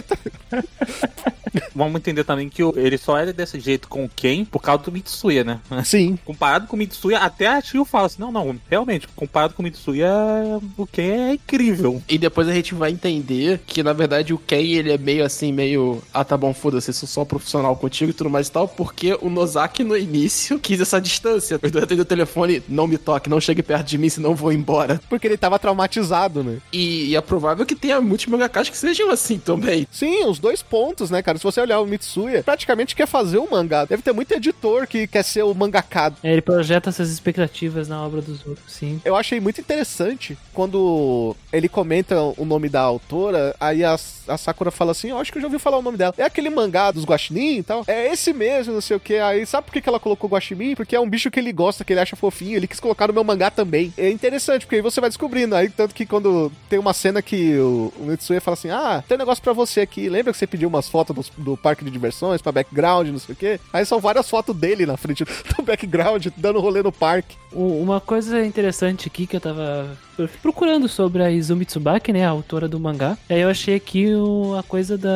[1.74, 4.92] Vamos entender também que ele só era desse jeito com o Ken por causa do
[4.92, 5.60] Mitsuya, né?
[5.84, 6.18] Sim.
[6.24, 9.64] Comparado com o Mitsuya, até a Tio fala assim: não, não, realmente, comparado com o
[9.64, 10.10] Mitsuya,
[10.76, 12.02] o Ken é incrível.
[12.08, 15.52] E depois a gente vai entender que, na verdade, o Ken, ele é meio assim,
[15.52, 16.02] meio...
[16.12, 19.16] Ah, tá bom, foda-se, eu sou só profissional contigo e tudo mais e tal, porque
[19.20, 21.58] o Nozaki, no início, quis essa distância.
[21.62, 24.52] Eu atendeu o telefone, não me toque, não chegue perto de mim, senão eu vou
[24.52, 25.00] embora.
[25.08, 26.58] Porque ele tava traumatizado, né?
[26.72, 29.86] E, e é provável que tenha muitos mangakas que sejam assim também.
[29.92, 31.36] Sim, os dois pontos, né, cara?
[31.36, 33.84] Se você olhar o Mitsuya, praticamente quer fazer um mangá.
[33.84, 36.14] Deve ter muito editor que quer ser o mangaka.
[36.22, 38.98] É, ele projeta essas expectativas na obra dos outros, sim.
[39.04, 43.94] Eu achei muito interessante quando ele comenta o nome da autora, aí a,
[44.28, 46.14] a Sakura fala assim, eu acho que eu já ouvi falar o nome dela.
[46.16, 47.84] É aquele mangá dos guaxinim e tal?
[47.86, 49.16] É esse mesmo, não sei o que.
[49.16, 50.74] Aí sabe por que que ela colocou guaxinim?
[50.74, 53.12] Porque é um bicho que ele gosta, que ele acha fofinho, ele quis colocar no
[53.12, 53.92] meu mangá também.
[53.98, 55.54] É interessante, porque aí você vai descobrindo.
[55.54, 59.16] Aí tanto que quando tem uma cena que o, o Mitsuya fala assim, ah, tem
[59.16, 60.08] um negócio pra você aqui.
[60.08, 63.32] Lembra que você pediu umas fotos do, do parque de diversões pra background, não sei
[63.32, 63.60] o que?
[63.72, 67.36] Aí são várias fotos dele na frente do background, dando rolê no parque.
[67.52, 69.96] Uma coisa interessante aqui que eu tava
[70.42, 73.16] procurando sobre a Izumi Tsubaki, né, a autora do mangá.
[73.28, 75.12] Aí eu achei aqui o- a coisa da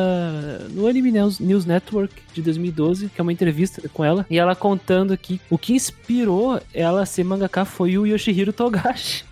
[0.69, 4.55] no Anime News, News Network de 2012, que é uma entrevista com ela, e ela
[4.55, 9.25] contando que o que inspirou ela a ser mangaka foi o Yoshihiro Togashi.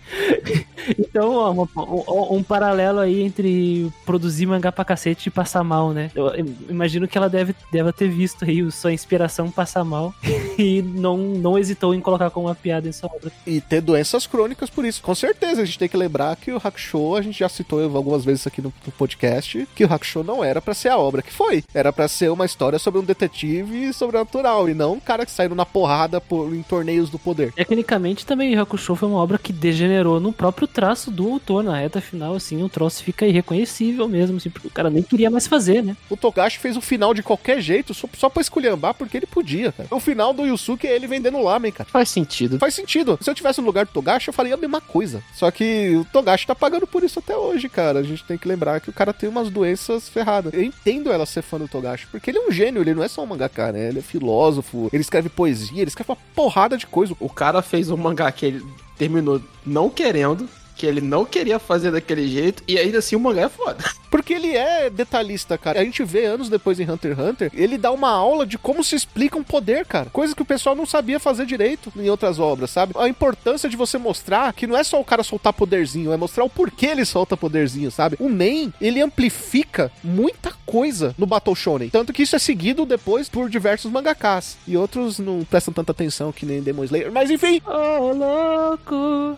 [0.97, 6.11] Então, ó, um, um paralelo aí entre produzir mangá pra cacete e passar mal, né?
[6.15, 6.31] Eu
[6.69, 10.13] imagino que ela deve, deve ter visto aí sua inspiração passar mal
[10.57, 13.31] e não, não hesitou em colocar como uma piada em sua obra.
[13.45, 15.01] e ter doenças crônicas por isso.
[15.01, 18.23] Com certeza, a gente tem que lembrar que o Hakusho, a gente já citou algumas
[18.23, 21.33] vezes aqui no, no podcast, que o Hakusho não era pra ser a obra que
[21.33, 21.63] foi.
[21.73, 25.55] Era pra ser uma história sobre um detetive sobrenatural, e não um cara que saiu
[25.55, 27.51] na porrada por, em torneios do poder.
[27.53, 32.01] Tecnicamente também Hakusho foi uma obra que degenerou no próprio traço do autor, na reta
[32.01, 35.83] final, assim, o troço fica irreconhecível mesmo, assim, porque o cara nem queria mais fazer,
[35.83, 35.95] né?
[36.09, 39.71] O Togashi fez o final de qualquer jeito, só, só pra esculhambar, porque ele podia,
[39.71, 39.89] cara.
[39.91, 41.89] O final do Yusuke é ele vendendo lamen, cara.
[41.89, 42.59] Faz sentido.
[42.59, 43.17] Faz sentido.
[43.21, 45.21] Se eu tivesse no lugar do Togashi, eu faria a mesma coisa.
[45.33, 47.99] Só que o Togashi tá pagando por isso até hoje, cara.
[47.99, 50.53] A gente tem que lembrar que o cara tem umas doenças ferradas.
[50.53, 53.07] Eu entendo ela ser fã do Togashi, porque ele é um gênio, ele não é
[53.07, 53.89] só um mangaka, né?
[53.89, 57.15] Ele é filósofo, ele escreve poesia, ele escreve uma porrada de coisa.
[57.19, 58.63] O cara fez um mangá que ele
[58.97, 63.43] terminou não querendo, que ele não queria fazer daquele jeito, e ainda assim o mangá
[63.43, 63.83] é foda.
[64.09, 65.81] Porque ele é detalhista, cara.
[65.81, 68.83] A gente vê anos depois em Hunter x Hunter, ele dá uma aula de como
[68.83, 70.09] se explica um poder, cara.
[70.11, 72.93] Coisa que o pessoal não sabia fazer direito em outras obras, sabe?
[72.97, 76.43] A importância de você mostrar que não é só o cara soltar poderzinho, é mostrar
[76.45, 78.15] o porquê ele solta poderzinho, sabe?
[78.19, 81.89] O Nen, ele amplifica muita coisa no Battle Shonen.
[81.89, 84.57] Tanto que isso é seguido depois por diversos mangakas.
[84.67, 87.11] E outros não prestam tanta atenção que nem Demon Slayer.
[87.11, 89.37] Mas enfim, Oh, louco!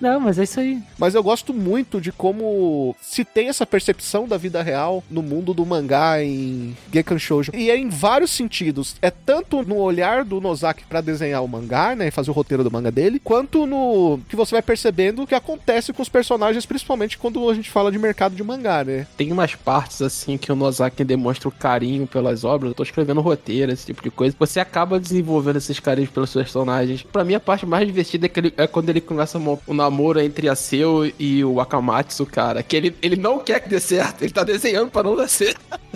[0.00, 0.78] Não, mas é isso aí.
[0.98, 5.54] Mas eu gosto muito de como se tem essa percepção da vida real no mundo
[5.54, 7.52] do mangá em Gekan Shoujo.
[7.54, 8.96] E é em vários sentidos.
[9.00, 12.62] É tanto no olhar do Nozaki pra desenhar o mangá, né, e fazer o roteiro
[12.64, 16.66] do manga dele, quanto no que você vai percebendo o que acontece com os personagens,
[16.66, 19.06] principalmente quando a gente fala de mercado de mangá, né?
[19.16, 22.70] Tem umas partes assim que o Nozaki demonstra o carinho pelas obras.
[22.70, 24.36] Eu tô escrevendo roteiro, esse tipo de coisa.
[24.38, 27.02] Você acaba desenvolvendo esses carinhos pelos personagens.
[27.02, 30.20] Pra mim, a parte mais divertida é, que ele- é quando ele começa o namoro
[30.20, 32.62] entre a Seu e o Akamatsu, cara.
[32.62, 34.22] Que ele, ele não quer que dê certo.
[34.22, 35.60] Ele tá desenhando pra não dar certo.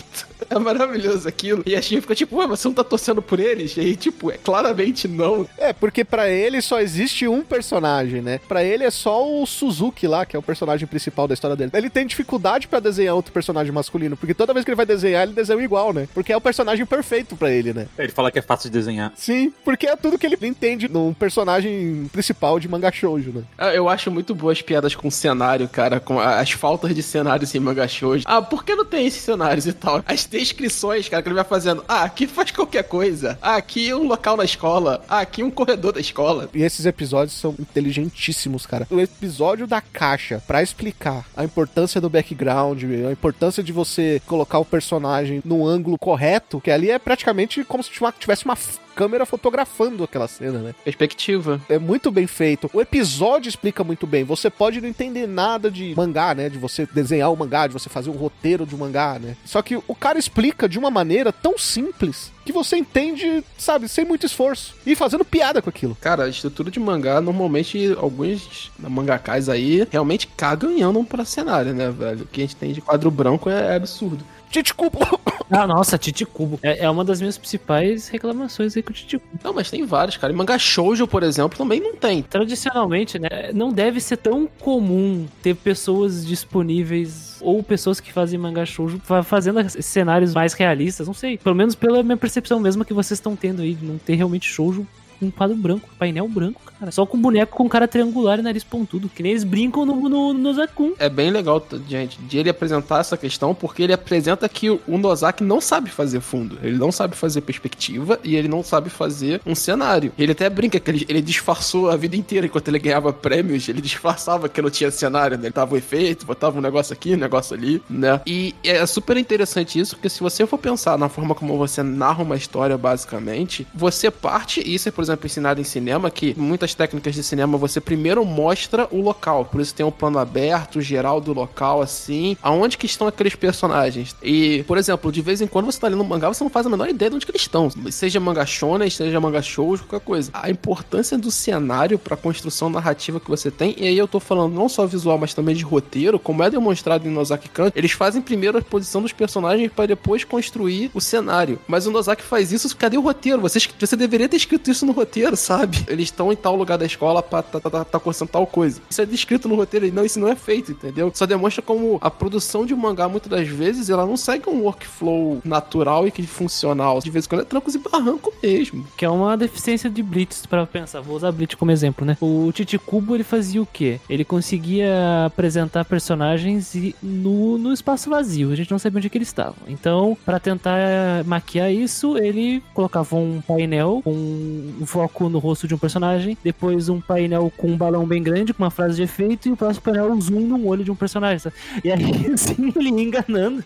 [0.48, 1.62] É maravilhoso aquilo.
[1.64, 3.76] E a Shin fica tipo, ué, mas você não tá torcendo por eles?
[3.76, 5.46] E aí, tipo, é claramente não.
[5.56, 8.40] É, porque pra ele só existe um personagem, né?
[8.48, 11.70] Pra ele é só o Suzuki lá, que é o personagem principal da história dele.
[11.72, 15.22] Ele tem dificuldade pra desenhar outro personagem masculino, porque toda vez que ele vai desenhar,
[15.22, 16.08] ele desenha igual, né?
[16.12, 17.86] Porque é o personagem perfeito pra ele, né?
[17.96, 19.12] Ele fala que é fácil de desenhar.
[19.14, 23.42] Sim, porque é tudo que ele entende num personagem principal de manga shoujo, né?
[23.56, 27.54] Ah, Eu acho muito boas as piadas com cenário, cara, com as faltas de cenários
[27.54, 28.24] em manga shoujo.
[28.26, 30.02] Ah, por que não tem esses cenários e tal?
[30.06, 31.84] As descrições, cara, que ele vai fazendo.
[31.88, 33.38] Ah, aqui faz qualquer coisa.
[33.40, 35.02] Ah, aqui um local na escola.
[35.08, 36.48] Ah, aqui um corredor da escola.
[36.52, 38.86] E esses episódios são inteligentíssimos, cara.
[38.90, 44.58] O episódio da caixa, pra explicar a importância do background, a importância de você colocar
[44.58, 48.56] o personagem no ângulo correto, que ali é praticamente como se tivesse uma
[49.00, 50.74] câmera fotografando aquela cena, né?
[50.84, 51.60] Perspectiva.
[51.68, 52.70] É muito bem feito.
[52.74, 54.24] O episódio explica muito bem.
[54.24, 56.48] Você pode não entender nada de mangá, né?
[56.48, 59.36] De você desenhar o mangá, de você fazer um roteiro de um mangá, né?
[59.44, 64.04] Só que o cara explica de uma maneira tão simples que você entende, sabe, sem
[64.04, 64.74] muito esforço.
[64.84, 65.96] E fazendo piada com aquilo.
[66.00, 71.72] Cara, a estrutura de mangá, normalmente, alguns mangakais aí realmente cagam e andam pra cenário,
[71.72, 72.22] né, velho?
[72.22, 74.24] O que a gente tem de quadro branco é, é absurdo.
[74.50, 74.98] Titicubo!
[75.52, 76.60] Ah, nossa, Titi Cubo.
[76.62, 79.32] É, é uma das minhas principais reclamações aí com o Titi Cubo.
[79.42, 80.32] Não, mas tem vários, cara.
[80.32, 82.22] E mangá shoujo, por exemplo, também não tem.
[82.22, 88.64] Tradicionalmente, né, não deve ser tão comum ter pessoas disponíveis ou pessoas que fazem mangá
[88.64, 91.36] shoujo fa- fazendo cenários mais realistas, não sei.
[91.36, 94.48] Pelo menos pela minha percepção mesmo que vocês estão tendo aí, de não ter realmente
[94.48, 94.86] shoujo
[95.20, 96.90] com um quadro branco, painel branco, cara.
[96.90, 100.32] Só com boneco com cara triangular e nariz pontudo, que nem eles brincam no, no,
[100.32, 100.60] no.
[100.98, 105.44] É bem legal, gente, de ele apresentar essa questão, porque ele apresenta que o Nozaki
[105.44, 106.58] não sabe fazer fundo.
[106.62, 110.12] Ele não sabe fazer perspectiva e ele não sabe fazer um cenário.
[110.18, 113.80] Ele até brinca que ele, ele disfarçou a vida inteira enquanto ele ganhava prêmios, ele
[113.80, 115.46] disfarçava que não tinha cenário, né?
[115.46, 118.20] Ele tava o efeito, botava um negócio aqui, um negócio ali, né?
[118.26, 122.22] E é super interessante isso, porque se você for pensar na forma como você narra
[122.22, 126.74] uma história, basicamente, você parte, e isso é, por exemplo, ensinado em cinema, que muitas
[126.74, 131.20] técnicas de cinema você primeiro mostra o local, por isso tem um plano aberto, geral
[131.20, 134.14] do local, assim, aonde que estão aqueles personagens.
[134.22, 136.66] E, por exemplo, de vez em quando você tá lendo um mangá, você não faz
[136.66, 140.04] a menor ideia de onde que eles estão, seja manga shonen, seja manga shoujo, qualquer
[140.04, 140.30] coisa.
[140.32, 144.54] A importância do cenário pra construção narrativa que você tem, e aí eu tô falando
[144.54, 148.22] não só visual, mas também de roteiro, como é demonstrado em Nozaki Kan, eles fazem
[148.22, 151.58] primeiro a posição dos personagens para depois construir o cenário.
[151.66, 153.40] Mas o Nozaki faz isso, cadê o roteiro?
[153.42, 155.84] Você, você deveria ter escrito isso no roteiro, sabe?
[155.88, 158.80] Eles estão em tal lugar da escola pra tá, tá, tá, tá acontecendo tal coisa.
[158.88, 161.10] Isso é descrito no roteiro, e não, isso não é feito, entendeu?
[161.14, 164.62] Só demonstra como a produção de um mangá, muitas das vezes, ela não segue um
[164.62, 167.00] workflow natural e que funcional.
[167.00, 168.86] De vez em quando é trancos e barranco mesmo.
[168.96, 171.00] Que é uma deficiência de Blitz, pra pensar.
[171.00, 172.16] Vou usar Blitz como exemplo, né?
[172.20, 174.00] O Titi Kubo, ele fazia o quê?
[174.08, 178.52] Ele conseguia apresentar personagens e- no, no espaço vazio.
[178.52, 179.56] A gente não sabia onde é que eles estavam.
[179.68, 180.78] Então, pra tentar
[181.26, 186.88] maquiar isso, ele colocava um painel com um foco no rosto de um personagem, depois
[186.88, 189.84] um painel com um balão bem grande, com uma frase de efeito, e o próximo
[189.84, 191.38] painel um zoom no olho de um personagem.
[191.38, 191.54] sabe?
[191.84, 193.64] E aí, assim, ele ia enganando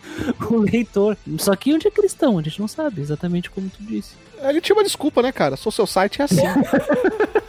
[0.51, 1.17] o leitor.
[1.39, 2.37] Só que onde é que eles estão?
[2.37, 4.13] A gente não sabe, exatamente como tu disse.
[4.39, 5.55] Ele tinha uma desculpa, né, cara?
[5.55, 6.43] Sou seu site é assim.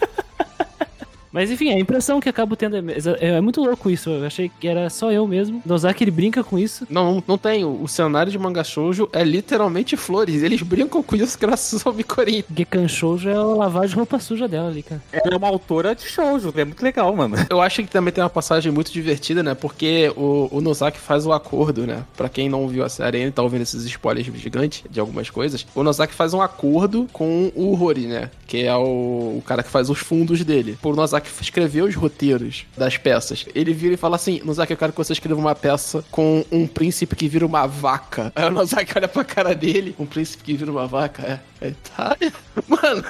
[1.37, 2.82] Mas enfim, a impressão que acabo tendo é,
[3.20, 4.09] é- é muito louco isso.
[4.09, 5.62] Eu achei que era só eu mesmo.
[5.66, 6.87] Nozaki ele brinca com isso.
[6.91, 7.62] Não, não tem.
[7.64, 10.43] O o cenário de manga shoujo é literalmente flores.
[10.43, 12.43] Eles brincam com isso graças ao Mikorin.
[12.57, 15.03] Gekan Shoujo é a lavagem de roupa suja dela ali, cara.
[15.12, 17.37] Ela é uma autora de shoujo, é muito legal, mano.
[17.51, 19.55] Eu acho que também tem uma passagem muito divertida, né?
[19.55, 22.03] Porque o, o Nozaki faz o acordo, né?
[22.16, 25.66] Pra quem não viu a série ainda, tá ouvindo esses spoilers gigantes de algumas coisas.
[25.74, 28.30] O Nozaki faz um acordo com o Rory, né?
[28.47, 30.78] Que é o, o cara que faz os fundos dele.
[30.80, 33.46] Por Nozaki escrever os roteiros das peças.
[33.54, 36.66] Ele vira e fala assim: Nozaki, eu quero que você escreva uma peça com um
[36.66, 38.32] príncipe que vira uma vaca.
[38.36, 41.40] Aí o Nozaki olha pra cara dele: Um príncipe que vira uma vaca?
[41.60, 41.72] É.
[41.96, 42.16] Tá.
[42.68, 43.04] Mano.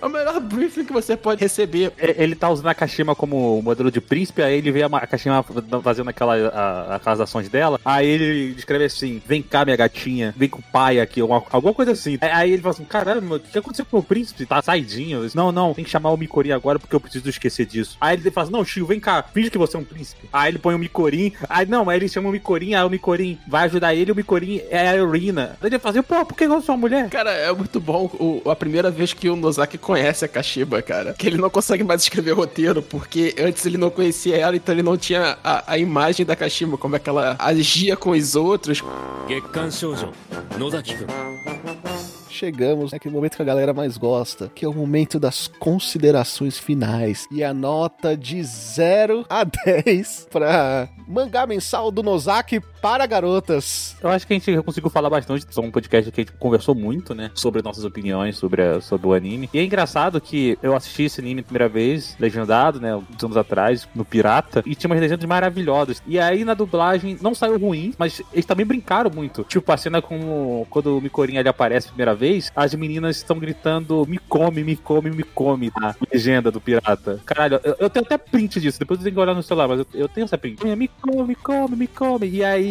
[0.00, 1.92] É o melhor briefing que você pode receber.
[1.98, 4.98] É, Ele tá usando a Kashima como modelo de príncipe, aí ele vê a Ma-
[4.98, 5.44] a Kashima
[5.82, 10.48] fazendo aquela, a- aquelas ações dela, aí ele descreve assim, vem cá minha gatinha, vem
[10.48, 12.18] com o pai aqui, uma- alguma coisa assim.
[12.20, 12.86] Aí- Aí ele fala assim,
[13.22, 14.46] mano, o que aconteceu com o meu príncipe?
[14.46, 15.22] Tá saidinho?
[15.22, 17.96] Disse, não, não, tem que chamar o Mikorin agora porque eu preciso esquecer disso.
[18.00, 20.28] Aí ele fala assim, não, Shio, vem cá, finge que você é um príncipe.
[20.32, 23.38] Aí ele põe o Mikorin, aí não, aí ele chama o Mikorin, aí o Mikorin
[23.46, 25.56] vai ajudar ele, o Mikorin é a Irina.
[25.60, 27.08] Aí ele fala assim, pô, por que eu sou uma mulher?
[27.10, 31.14] Cara, é muito bom o- a primeira vez que o Nozaki conhece a Kashiba, cara.
[31.14, 34.82] Que ele não consegue mais escrever roteiro, porque antes ele não conhecia ela, então ele
[34.82, 38.82] não tinha a, a imagem da Kashiba, como é que ela agia com os outros.
[42.40, 47.26] Chegamos naquele momento que a galera mais gosta, que é o momento das considerações finais.
[47.30, 53.96] E a nota de 0 a 10 pra mangá mensal do Nozaki para garotas.
[54.02, 55.46] Eu acho que a gente conseguiu falar bastante.
[55.50, 57.30] Foi um podcast que a gente conversou muito, né?
[57.34, 59.48] Sobre nossas opiniões sobre, a- sobre o anime.
[59.52, 62.94] E é engraçado que eu assisti esse anime a primeira vez, legendado, né?
[62.96, 64.62] Uns anos atrás, no Pirata.
[64.66, 66.02] E tinha umas legendas maravilhosas.
[66.06, 69.44] E aí na dublagem não saiu ruim, mas eles também brincaram muito.
[69.44, 73.38] Tipo, a cena como quando o Mikorin ele aparece a primeira vez, as meninas estão
[73.38, 77.20] gritando: me come, me come, me come, na legenda do Pirata.
[77.26, 78.78] Caralho, eu, eu tenho até print disso.
[78.78, 80.64] Depois eu tenho que olhar no celular, mas eu, eu tenho essa print.
[80.76, 82.28] Me come, me come, me come.
[82.28, 82.69] E aí,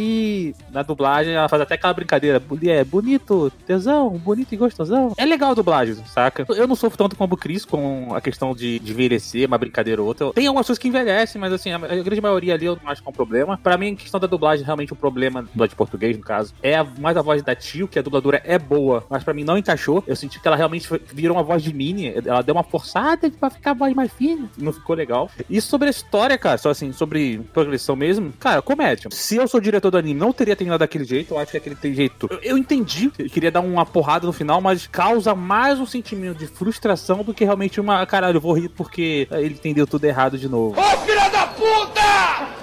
[0.71, 2.41] na dublagem, ela faz até aquela brincadeira.
[2.67, 5.13] É bonito, tesão, bonito e gostosão.
[5.17, 6.45] É legal a dublagem, saca?
[6.49, 10.01] Eu não sofro tanto como o Chris com a questão de, de envelhecer, uma brincadeira
[10.01, 10.31] ou outra.
[10.33, 13.01] Tem algumas coisas que envelhecem, mas assim, a, a grande maioria ali eu não acho
[13.01, 13.57] que é um problema.
[13.61, 16.75] Pra mim, a questão da dublagem, realmente, o problema, dublagem de português, no caso, é
[16.77, 19.57] a- mais a voz da Tio, que a dubladora é boa, mas pra mim não
[19.57, 20.03] encaixou.
[20.07, 22.13] Eu senti que ela realmente foi- virou uma voz de mini.
[22.25, 24.49] Ela deu uma forçada pra ficar a voz mais fina.
[24.57, 25.29] Não ficou legal.
[25.49, 29.09] E sobre a história, cara, só assim, sobre progressão mesmo, cara, comédia.
[29.11, 31.33] Se eu sou diretor do anime, não teria terminado daquele jeito.
[31.33, 32.27] Eu acho que aquele tem jeito.
[32.29, 33.11] Eu, eu entendi.
[33.17, 37.33] Eu queria dar uma porrada no final, mas causa mais um sentimento de frustração do
[37.33, 38.05] que realmente uma.
[38.05, 40.79] Caralho, eu vou rir porque ele entendeu tudo errado de novo.
[40.79, 41.99] Ô filha da puta!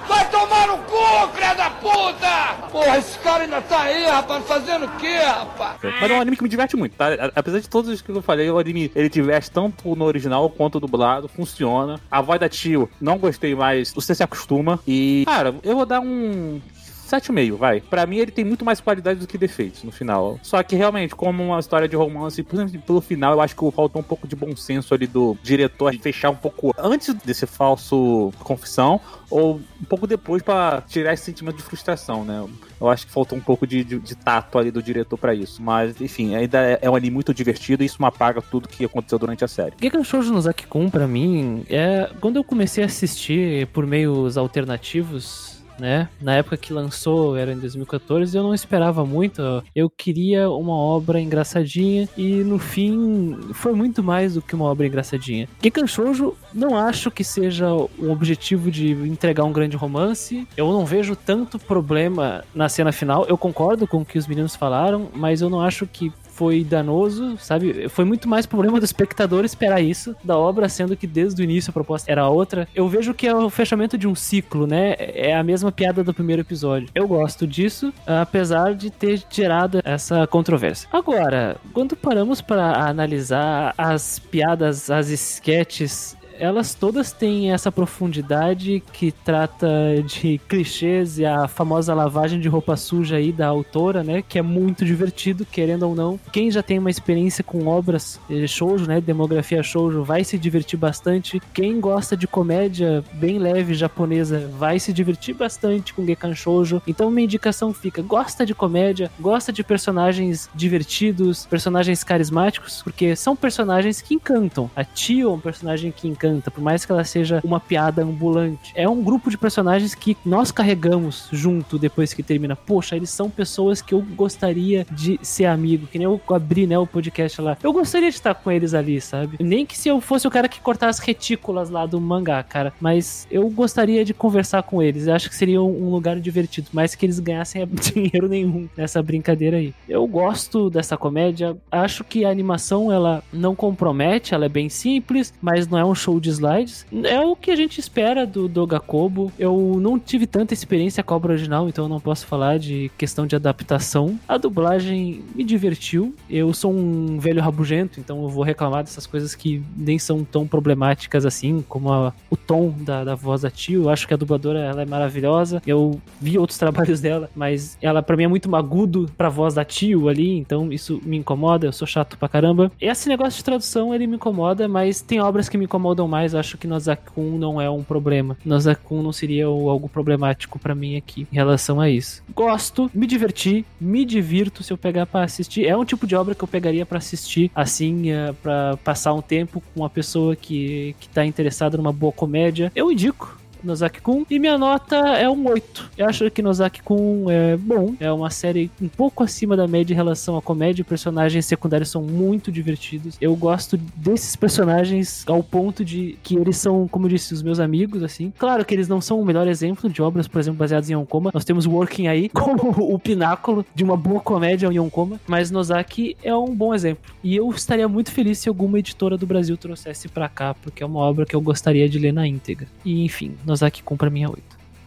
[0.09, 2.69] Vai tomar no cu, filha da puta!
[2.71, 5.79] Porra, esse cara ainda tá aí, rapaz, fazendo o quê, rapaz?
[6.01, 7.07] Mas é um anime que me diverte muito, tá?
[7.35, 10.79] Apesar de todos os que eu falei, o anime ele diverte tanto no original quanto
[10.79, 11.99] dublado, funciona.
[12.11, 14.79] A voz da tio, não gostei mais, você se acostuma.
[14.87, 16.61] E, cara, eu vou dar um.
[17.07, 17.81] 7,5, vai.
[17.81, 20.39] Pra mim, ele tem muito mais qualidade do que defeitos no final.
[20.43, 22.43] Só que, realmente, como uma história de romance,
[22.87, 26.31] pelo final, eu acho que faltou um pouco de bom senso ali do diretor fechar
[26.31, 29.01] um pouco antes desse falso confissão,
[29.31, 32.45] ou um pouco depois pra tirar esse sentimento de frustração, né?
[32.81, 35.63] Eu acho que faltou um pouco de, de- de tato ali do diretor pra isso.
[35.63, 38.85] Mas, enfim, ainda é, é um anime muito divertido e isso não apaga tudo que
[38.85, 39.73] aconteceu durante a série.
[39.81, 42.11] Gekan Shoujo no Zaki-kun, pra mim, é...
[42.21, 46.09] Quando eu comecei a assistir por meios alternativos, né?
[46.21, 49.43] Na época que lançou, era em 2014, eu não esperava muito.
[49.75, 54.87] Eu queria uma obra engraçadinha e, no fim, foi muito mais do que uma obra
[54.87, 55.49] engraçadinha.
[55.63, 60.47] Gekan Shoujo, não acho que seja um objetivo de entregar um grande romance.
[60.57, 63.27] Eu não vejo tanto problema na cena final.
[63.27, 67.39] Eu concordo com o que os meninos falaram, mas eu não acho que foi danoso,
[67.39, 67.89] sabe?
[67.89, 71.71] Foi muito mais problema do espectador esperar isso da obra, sendo que desde o início
[71.71, 72.69] a proposta era outra.
[72.75, 74.97] Eu vejo que é o fechamento de um ciclo, né?
[74.99, 76.89] É a mesma piada do primeiro episódio.
[76.95, 80.89] Eu gosto disso, apesar de ter gerado essa controvérsia.
[80.93, 89.13] Agora, quando paramos para analisar as piadas, as sketches elas todas têm essa profundidade que
[89.13, 89.69] trata
[90.05, 94.23] de clichês e a famosa lavagem de roupa suja aí da autora, né?
[94.23, 96.21] Que é muito divertido, querendo ou não.
[96.33, 99.01] Quem já tem uma experiência com obras eh, shoujo, né?
[99.01, 101.41] Demografia shoujo, vai se divertir bastante.
[101.55, 106.83] Quem gosta de comédia bem leve japonesa, vai se divertir bastante com Gekan Shoujo.
[106.87, 113.35] Então minha indicação fica, gosta de comédia, gosta de personagens divertidos, personagens carismáticos, porque são
[113.35, 114.71] personagens que encantam.
[114.77, 118.03] A Tio é um personagem que encanta encanta, por mais que ela seja uma piada
[118.03, 118.73] ambulante.
[118.75, 122.57] É um grupo de personagens que nós carregamos junto depois que termina.
[122.57, 126.79] Poxa, eles são pessoas que eu gostaria de ser amigo, que nem eu abri, né,
[126.79, 127.57] o podcast lá.
[127.63, 129.37] Eu gostaria de estar com eles ali, sabe?
[129.41, 132.73] Nem que se eu fosse o cara que cortar as retículas lá do mangá, cara,
[132.81, 135.07] mas eu gostaria de conversar com eles.
[135.07, 139.57] Eu acho que seria um lugar divertido, mais que eles ganhassem dinheiro nenhum nessa brincadeira
[139.59, 139.75] aí.
[139.89, 145.33] Eu gosto dessa comédia, acho que a animação ela não compromete, ela é bem simples,
[145.41, 146.87] mas não é um show show de slides.
[147.05, 149.31] É o que a gente espera do Dogakobo.
[149.39, 152.91] Eu não tive tanta experiência com a obra original, então eu não posso falar de
[152.97, 154.19] questão de adaptação.
[154.27, 156.15] A dublagem me divertiu.
[156.29, 160.47] Eu sou um velho rabugento, então eu vou reclamar dessas coisas que nem são tão
[160.47, 163.85] problemáticas assim, como a- o tom da, da voz da tio.
[163.85, 165.63] Eu acho que a dubladora ela é maravilhosa.
[165.67, 169.65] Eu vi outros trabalhos dela, mas ela pra mim é muito magudo pra voz da
[169.65, 171.67] tio ali, então isso me incomoda.
[171.67, 172.71] Eu sou chato pra caramba.
[172.81, 176.35] Esse negócio de tradução ele me incomoda, mas tem obras que me incomodam mais.
[176.35, 178.37] Eu acho que Nozakun não é um problema.
[178.45, 182.23] Nozakun não seria algo problemático pra mim aqui em relação a isso.
[182.35, 185.67] Gosto, me diverti, me divirto se eu pegar pra assistir.
[185.67, 189.23] É um tipo de obra que eu pegaria pra assistir assim, eh, pra passar um
[189.23, 192.71] tempo com uma pessoa que, que tá interessada numa boa comédia.
[192.75, 193.39] Eu indico.
[193.67, 194.25] Nozaki-kun.
[194.31, 195.91] E minha nota é um 8.
[195.99, 197.95] Eu acho que Nozaki-kun é bom.
[198.01, 200.85] É uma série um pouco acima da média em relação à comédia.
[200.85, 203.17] Personagens secundários são muito divertidos.
[203.21, 207.61] Eu gosto desses personagens ao ponto de que eles são, como eu disse, os meus
[207.61, 208.33] amigos, assim.
[208.39, 211.31] Claro que eles não são o melhor exemplo de obras, por exemplo, baseadas em Yonkoma.
[211.35, 215.21] Nós temos Working aí como o pináculo de uma boa comédia em Yonkoma.
[215.27, 217.13] Mas Nozaki é um bom exemplo.
[217.23, 220.87] E eu estaria muito feliz se alguma editora do Brasil trouxesse pra cá, porque é
[220.87, 222.67] uma obra que eu gostaria de ler na íntegra.
[222.85, 224.43] E enfim, Nozaki compra minha 8.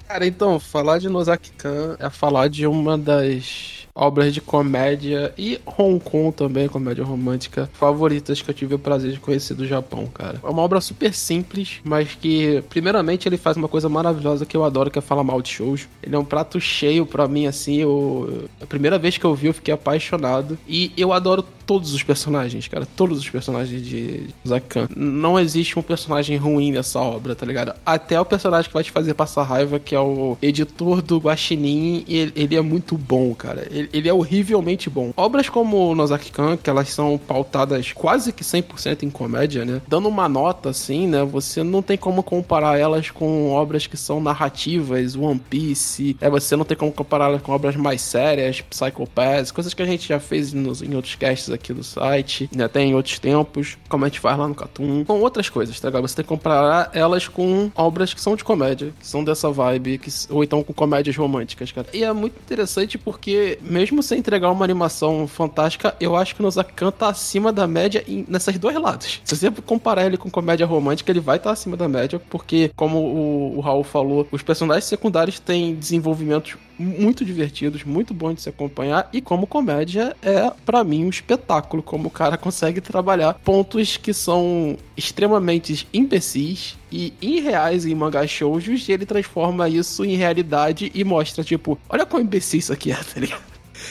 [0.07, 5.99] Cara, então, falar de Nozaki-kan é falar de uma das obras de comédia e Hong
[5.99, 10.39] Kong também, comédia romântica, favoritas que eu tive o prazer de conhecer do Japão, cara.
[10.41, 14.63] É uma obra super simples, mas que, primeiramente, ele faz uma coisa maravilhosa que eu
[14.63, 15.87] adoro, que é falar mal de shoujo.
[16.01, 18.47] Ele é um prato cheio pra mim, assim, eu...
[18.61, 20.57] A primeira vez que eu vi, eu fiquei apaixonado.
[20.67, 22.87] E eu adoro todos os personagens, cara.
[22.95, 24.87] Todos os personagens de Nozaki-kan.
[24.95, 27.73] Não existe um personagem ruim nessa obra, tá ligado?
[27.85, 32.03] Até o personagem que vai te fazer passar raiva, que é o editor do Guaxinim,
[32.07, 33.67] ele, ele é muito bom, cara.
[33.69, 35.11] Ele, ele é horrivelmente bom.
[35.15, 39.81] Obras como Nozaki-kan, que elas são pautadas quase que 100% em comédia, né?
[39.87, 41.23] Dando uma nota, assim, né?
[41.23, 46.17] Você não tem como comparar elas com obras que são narrativas, One Piece.
[46.21, 49.81] É, você não tem como comparar elas com obras mais sérias, Psycho Pass, coisas que
[49.81, 52.65] a gente já fez nos, em outros casts aqui do site, né?
[52.65, 55.03] Até em outros tempos, como a gente faz lá no Catum.
[55.05, 56.07] Com outras coisas, tá ligado?
[56.07, 59.97] Você tem que comparar elas com obras que são de comédia, que são dessa vibe,
[59.97, 61.87] que, ou então com comédias românticas, cara.
[61.93, 66.43] E é muito interessante porque, mesmo sem entregar uma animação fantástica, eu acho que o
[66.43, 69.21] Nozakan tá acima da média em, nessas dois lados.
[69.23, 72.97] Se você comparar ele com comédia romântica, ele vai estar acima da média, porque, como
[72.97, 78.49] o, o Raul falou, os personagens secundários têm desenvolvimentos muito divertidos, muito bons de se
[78.49, 83.95] acompanhar, e como comédia é, pra mim, um espetáculo, como o cara consegue trabalhar pontos
[83.95, 90.91] que são extremamente imbecis e irreais em mangá shoujos, e ele transforma isso em realidade
[90.93, 93.49] e mostra, tipo, olha quão imbecil isso aqui é, tá ligado?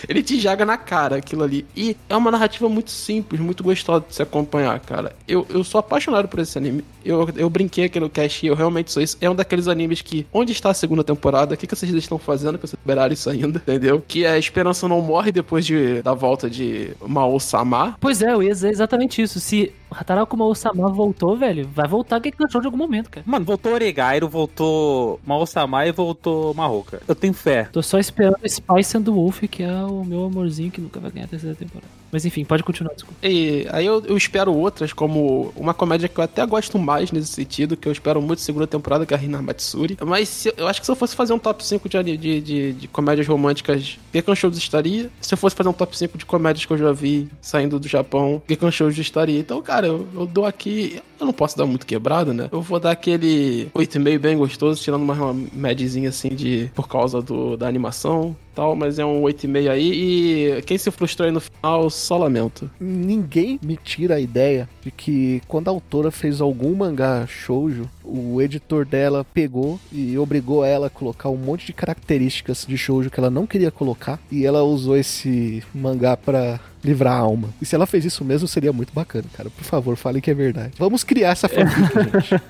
[0.08, 1.66] Ele te joga na cara aquilo ali.
[1.76, 5.14] E é uma narrativa muito simples, muito gostosa de se acompanhar, cara.
[5.26, 6.84] Eu, eu sou apaixonado por esse anime.
[7.08, 9.16] Eu, eu brinquei aqui no cast e eu realmente sou isso.
[9.20, 11.54] É um daqueles animes que, onde está a segunda temporada?
[11.54, 13.58] O que, que vocês estão fazendo pra vocês isso ainda?
[13.58, 14.02] Entendeu?
[14.06, 17.96] Que a esperança não morre depois de, da volta de Mao-sama.
[17.98, 19.40] Pois é, eu ia dizer exatamente isso.
[19.40, 23.24] Se Hatarako Mao-sama voltou, velho, vai voltar que canchou de algum momento, cara.
[23.26, 27.00] Mano, voltou Oregairo, voltou Mao-sama e voltou Marroca.
[27.08, 27.68] Eu tenho fé.
[27.72, 31.10] Tô só esperando Spice and the Wolf, que é o meu amorzinho que nunca vai
[31.10, 31.97] ganhar a terceira temporada.
[32.10, 33.18] Mas enfim, pode continuar, desculpa.
[33.26, 37.28] E aí eu, eu espero outras, como uma comédia que eu até gosto mais nesse
[37.28, 39.96] sentido, que eu espero muito segunda temporada, que é a Rina Matsuri.
[40.04, 42.72] Mas se- eu acho que se eu fosse fazer um top 5 de, de, de,
[42.72, 45.10] de comédias românticas, Gekan Shoujo estaria.
[45.20, 47.86] Se eu fosse fazer um top 5 de comédias que eu já vi saindo do
[47.88, 49.38] Japão, Gekan Shoujo estaria.
[49.38, 51.00] Então, cara, eu, eu dou aqui...
[51.18, 52.48] Eu não posso dar muito quebrado, né?
[52.52, 56.70] Eu vou dar aquele 8,5 bem gostoso, tirando uma, uma médiazinha assim de...
[56.74, 60.58] Por causa do, da animação tal, mas é um 8,5 aí.
[60.58, 62.68] E quem se frustrou aí no final, só lamento.
[62.80, 68.42] Ninguém me tira a ideia de que quando a autora fez algum mangá shoujo, o
[68.42, 73.20] editor dela pegou e obrigou ela a colocar um monte de características de shoujo que
[73.20, 76.58] ela não queria colocar e ela usou esse mangá pra
[76.88, 77.48] livrar a alma.
[77.60, 79.50] E se ela fez isso mesmo, seria muito bacana, cara.
[79.50, 80.72] Por favor, fale que é verdade.
[80.78, 81.88] Vamos criar essa fanfic,
[82.20, 82.42] gente.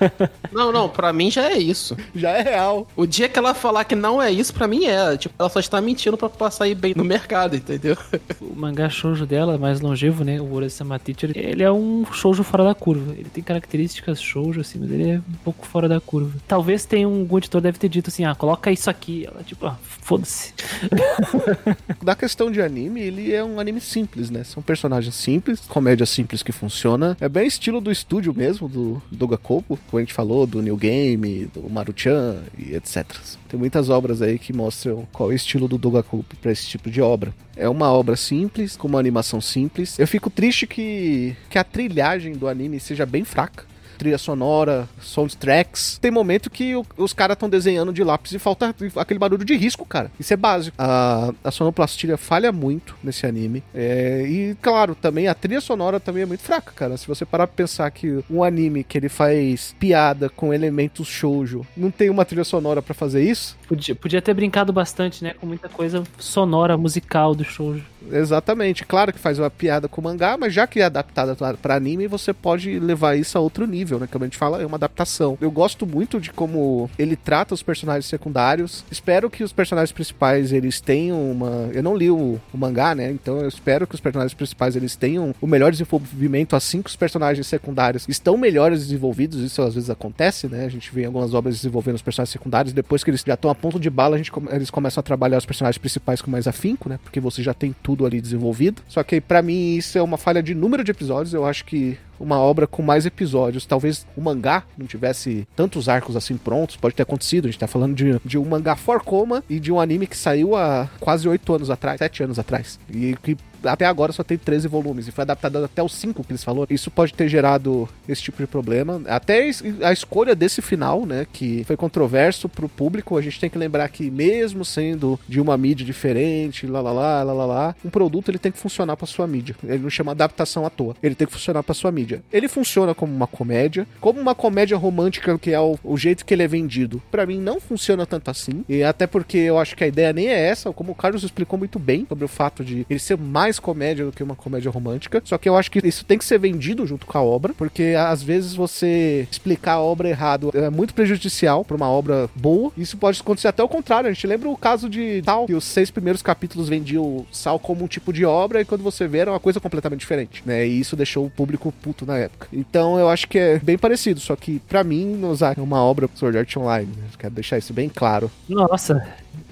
[0.51, 1.95] Não, não, pra mim já é isso.
[2.15, 2.87] Já é real.
[2.95, 5.17] O dia que ela falar que não é isso, pra mim é.
[5.17, 7.97] Tipo, ela só está mentindo pra passar aí bem no mercado, entendeu?
[8.41, 10.39] O mangá shoujo dela, mais longevo, né?
[10.39, 13.13] O Urasama Teacher, ele é um shoujo fora da curva.
[13.13, 16.37] Ele tem características shoujo, assim, mas ele é um pouco fora da curva.
[16.47, 19.27] Talvez tenha um algum editor deve ter dito assim, ah, coloca isso aqui.
[19.27, 19.77] Ela, tipo, ah,
[20.09, 20.53] foda-se.
[22.01, 24.43] Da questão de anime, ele é um anime simples, né?
[24.43, 27.15] São personagens simples, comédia simples que funciona.
[27.19, 31.45] É bem estilo do estúdio mesmo, do Doga como a gente falou, do New Game,
[31.53, 33.05] do Maruchan e etc.
[33.47, 36.65] Tem muitas obras aí que mostram qual é o estilo do Doga Kobo pra esse
[36.65, 37.33] tipo de obra.
[37.55, 39.99] É uma obra simples, com uma animação simples.
[39.99, 43.65] Eu fico triste que, que a trilhagem do anime seja bem fraca.
[43.99, 45.97] Trilha sonora, soundtracks.
[46.01, 49.55] Tem momento que o- os caras estão desenhando de lápis e falta aquele barulho de
[49.55, 50.09] risco, cara.
[50.19, 50.75] Isso é básico.
[50.79, 53.61] A, a sonoplastia falha muito nesse anime.
[53.75, 56.97] É, e, claro, também a trilha sonora também é muito fraca, cara.
[56.97, 61.65] Se você parar pra pensar que um anime que ele faz piada com elementos shoujo
[61.75, 65.35] não tem uma trilha sonora pra fazer isso, Podia, podia ter brincado bastante, né?
[65.39, 67.85] Com muita coisa sonora, musical do shoujo.
[68.11, 68.83] Exatamente.
[68.83, 72.07] Claro que faz uma piada com o mangá, mas já que é adaptada pra anime,
[72.07, 74.07] você pode levar isso a outro nível, né?
[74.11, 75.37] Como a gente fala, é uma adaptação.
[75.39, 78.83] Eu gosto muito de como ele trata os personagens secundários.
[78.89, 81.69] Espero que os personagens principais eles tenham uma.
[81.71, 83.11] Eu não li o, o mangá, né?
[83.11, 86.95] Então eu espero que os personagens principais eles tenham o melhor desenvolvimento assim que os
[86.95, 89.39] personagens secundários estão melhores desenvolvidos.
[89.41, 90.65] Isso às vezes acontece, né?
[90.65, 92.73] A gente vê algumas obras desenvolvendo os personagens secundários.
[92.73, 95.77] Depois que eles já estão ponto de bala, gente, eles começam a trabalhar os personagens
[95.77, 96.99] principais com mais afinco, né?
[97.03, 98.81] Porque você já tem tudo ali desenvolvido.
[98.87, 101.33] Só que pra mim isso é uma falha de número de episódios.
[101.33, 106.15] Eu acho que uma obra com mais episódios, talvez o mangá não tivesse tantos arcos
[106.15, 107.45] assim prontos, pode ter acontecido.
[107.45, 110.17] A gente tá falando de, de um mangá for coma e de um anime que
[110.17, 112.79] saiu há quase oito anos atrás, sete anos atrás.
[112.89, 116.31] E que até agora só tem 13 volumes e foi adaptado até os 5 que
[116.31, 116.67] eles falaram.
[116.69, 119.01] Isso pode ter gerado esse tipo de problema.
[119.07, 119.49] Até
[119.83, 123.89] a escolha desse final, né, que foi controverso pro público, a gente tem que lembrar
[123.89, 128.29] que mesmo sendo de uma mídia diferente, lá lá lá, lá lá lá, um produto
[128.29, 129.55] ele tem que funcionar pra sua mídia.
[129.63, 130.95] Ele não chama adaptação à toa.
[131.01, 132.08] Ele tem que funcionar pra sua mídia.
[132.31, 136.33] Ele funciona como uma comédia, como uma comédia romântica que é o, o jeito que
[136.33, 137.01] ele é vendido.
[137.11, 138.63] Pra mim não funciona tanto assim.
[138.67, 141.57] E até porque eu acho que a ideia nem é essa, como o Carlos explicou
[141.59, 145.21] muito bem sobre o fato de ele ser mais comédia do que uma comédia romântica.
[145.25, 147.95] Só que eu acho que isso tem que ser vendido junto com a obra, porque
[147.97, 152.71] às vezes você explicar a obra errado é muito prejudicial pra uma obra boa.
[152.77, 154.09] Isso pode acontecer até o contrário.
[154.09, 157.83] A gente lembra o caso de Sal, que os seis primeiros capítulos vendiam Sal como
[157.83, 160.65] um tipo de obra e quando você vê era uma coisa completamente diferente, né?
[160.65, 162.47] E isso deixou o público puto na época.
[162.53, 166.09] Então eu acho que é bem parecido, só que pra mim, Nozaki é uma obra
[166.15, 166.91] Sword Art Online.
[166.97, 167.03] né?
[167.17, 168.31] Quero deixar isso bem claro.
[168.47, 169.05] Nossa,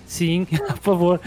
[0.05, 1.21] sim, por favor.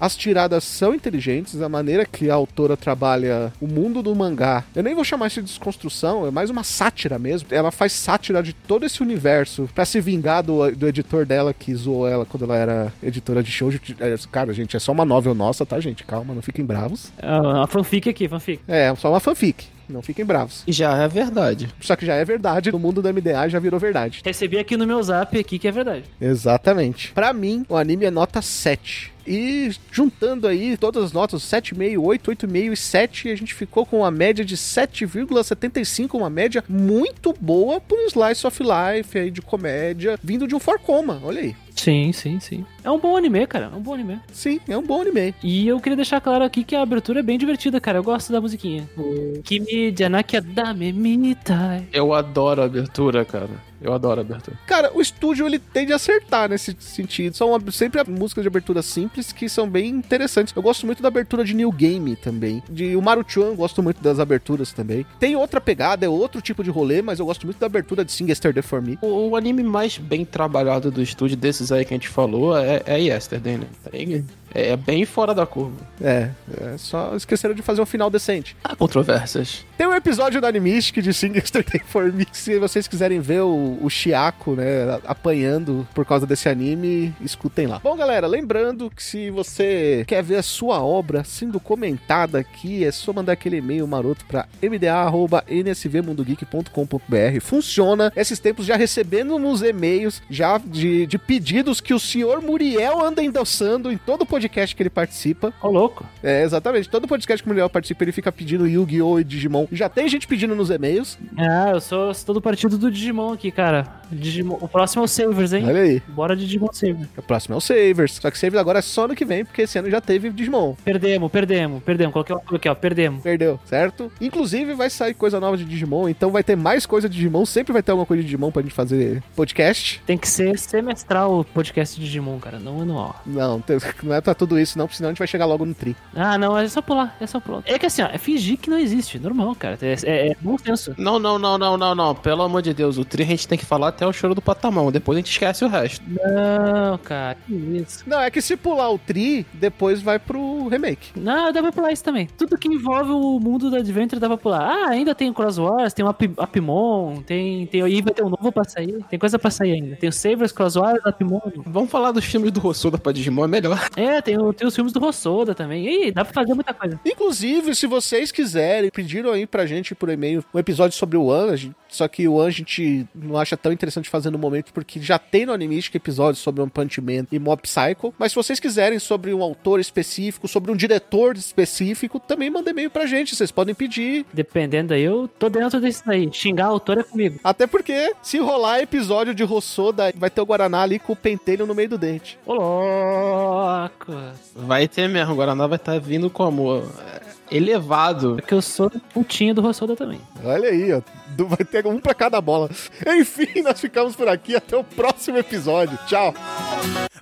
[0.00, 4.64] As tiradas são inteligentes, a maneira que a autora trabalha o mundo do mangá.
[4.74, 7.48] Eu nem vou chamar isso de desconstrução, é mais uma sátira mesmo.
[7.50, 11.74] Ela faz sátira de todo esse universo pra se vingar do, do editor dela que
[11.74, 13.80] zoou ela quando ela era editora de shoujo.
[13.98, 16.04] É, Cara, gente, é só uma novel nossa, tá, gente?
[16.04, 17.12] Calma, não fiquem bravos.
[17.22, 18.60] Ah, A fanfic aqui, fanfic.
[18.68, 19.66] É, só uma fanfic.
[19.90, 20.62] Não fiquem bravos.
[20.66, 21.68] E já é verdade.
[21.80, 24.22] Só que já é verdade, no mundo do MDA já virou verdade.
[24.24, 26.04] Recebi aqui no meu zap aqui que é verdade.
[26.20, 27.12] Exatamente.
[27.12, 29.12] Pra mim, o anime é nota 7.
[29.30, 33.98] E juntando aí todas as notas, 7,5, 8, 8,5 e 7, a gente ficou com
[33.98, 40.18] uma média de 7,75, uma média muito boa pro Slice of Life aí de comédia,
[40.20, 41.56] vindo de um Forcoma, olha aí.
[41.76, 42.66] Sim, sim, sim.
[42.82, 43.70] É um bom anime, cara.
[43.72, 44.20] É um bom anime.
[44.32, 45.32] Sim, é um bom anime.
[45.42, 47.98] E eu queria deixar claro aqui que a abertura é bem divertida, cara.
[47.98, 48.90] Eu gosto da musiquinha.
[48.98, 51.86] O Kimi Janaki Dame Mitai.
[51.92, 53.69] Eu adoro a abertura, cara.
[53.80, 54.56] Eu adoro a abertura.
[54.66, 57.34] Cara, o estúdio ele tende a acertar nesse sentido.
[57.36, 60.54] São sempre músicas de abertura simples que são bem interessantes.
[60.54, 62.62] Eu gosto muito da abertura de New Game também.
[62.68, 65.06] De o Maruchan, gosto muito das aberturas também.
[65.18, 68.12] Tem outra pegada, é outro tipo de rolê, mas eu gosto muito da abertura de
[68.12, 68.98] Sing Yesterday for Me.
[69.00, 72.82] O, o anime mais bem trabalhado do estúdio desses aí que a gente falou é,
[72.86, 73.66] é Yesterday, né?
[73.90, 74.24] Tem-
[74.54, 75.76] É, é bem fora da curva.
[76.00, 76.30] É,
[76.60, 78.56] é, só esqueceram de fazer um final decente.
[78.64, 79.64] Há controvérsias.
[79.76, 82.26] Tem um episódio do Animistic de Sing Yesterday for Me.
[82.32, 87.78] Se vocês quiserem ver o, o Chiako, né, apanhando por causa desse anime, escutem lá.
[87.82, 92.90] Bom, galera, lembrando que se você quer ver a sua obra sendo comentada aqui, é
[92.90, 97.40] só mandar aquele e-mail maroto pra mda.nsvmundogeek.com.br.
[97.40, 98.12] Funciona.
[98.16, 103.22] Esses tempos já recebendo uns e-mails já de, de pedidos que o senhor Muriel anda
[103.22, 105.52] endossando em todo podcast que ele participa.
[105.62, 106.04] Ô, louco.
[106.22, 106.88] É, exatamente.
[106.88, 109.20] Todo podcast que o Muriel participa, ele fica pedindo Yu-Gi-Oh!
[109.20, 109.66] e Digimon.
[109.72, 111.18] Já tem gente pedindo nos e-mails.
[111.36, 113.99] Ah, eu sou, sou do partido do Digimon aqui, cara.
[114.16, 114.58] Digimon.
[114.60, 115.64] O próximo é o Savers, hein?
[115.66, 116.02] Olha aí.
[116.08, 117.08] Bora de Digimon Savers.
[117.16, 118.14] O próximo é o Savers.
[118.14, 120.74] Só que Savers agora é só ano que vem, porque esse ano já teve Digimon.
[120.84, 122.12] Perdemos, perdemos, perdemos.
[122.12, 122.74] Coloquei o aqui, ó.
[122.74, 123.22] Perdemos.
[123.22, 124.10] Perdeu, certo?
[124.20, 127.44] Inclusive vai sair coisa nova de Digimon, então vai ter mais coisa de Digimon.
[127.44, 130.02] Sempre vai ter alguma coisa de Digimon pra gente fazer podcast.
[130.06, 132.58] Tem que ser semestral o podcast de Digimon, cara.
[132.58, 133.20] Não anual.
[133.26, 133.62] Não,
[134.02, 135.96] não é pra tudo isso, não, porque senão a gente vai chegar logo no tri.
[136.14, 137.62] Ah, não, é só pular, é só pular.
[137.64, 139.78] É que assim, ó, é fingir que não existe, normal, cara.
[139.82, 140.94] É, é, é bom senso.
[140.96, 142.14] Não, não, não, não, não, não.
[142.14, 144.40] Pelo amor de Deus, o tri a gente tem que falar até o choro do
[144.40, 144.90] patamão.
[144.90, 146.02] Depois a gente esquece o resto.
[146.08, 148.02] Não, cara, que isso.
[148.06, 151.10] Não, é que se pular o tri, depois vai pro remake.
[151.14, 152.26] Não, dá pra pular isso também.
[152.38, 154.62] Tudo que envolve o mundo do Adventure dá pra pular.
[154.62, 157.86] Ah, ainda tem o Cross Wars, tem o Ap Apimon, tem, tem.
[157.86, 159.04] E vai ter um novo pra sair.
[159.10, 159.96] Tem coisa pra sair ainda.
[159.96, 161.40] Tem o Savers, Cross Wars, Apimon.
[161.66, 163.78] Vamos falar dos filmes do Rossoda pra Digimon, é melhor.
[163.96, 166.06] É, tem, o- tem os filmes do Rossoda também.
[166.06, 166.98] Ih, dá pra fazer muita coisa.
[167.04, 171.50] Inclusive, se vocês quiserem, pediram aí pra gente por e-mail um episódio sobre o One,
[171.52, 174.72] a gente Só que o One a gente não acha tão interessante fazer no momento,
[174.72, 178.14] porque já tem no Animistic episódios sobre One Punch Man e Mob Psycho.
[178.18, 182.90] Mas se vocês quiserem sobre um autor específico, sobre um diretor específico, também manda e-mail
[182.90, 183.34] pra gente.
[183.34, 184.24] Vocês podem pedir.
[184.32, 186.28] Dependendo aí, eu tô dentro desse daí.
[186.32, 187.38] Xingar a autora é comigo.
[187.42, 191.66] Até porque, se rolar episódio de Rossoda, vai ter o Guaraná ali com o pentelho
[191.66, 192.38] no meio do dente.
[192.46, 194.12] Ô, louco.
[194.54, 197.20] Vai ter mesmo, o Guaraná vai estar vindo como é,
[197.50, 198.34] elevado.
[198.34, 200.20] É Porque eu sou putinha do Rossoda também.
[200.44, 201.00] Olha aí, ó.
[201.46, 202.68] Vai ter um pra cada bola.
[203.06, 204.56] Enfim, nós ficamos por aqui.
[204.56, 205.98] Até o próximo episódio.
[206.06, 206.34] Tchau.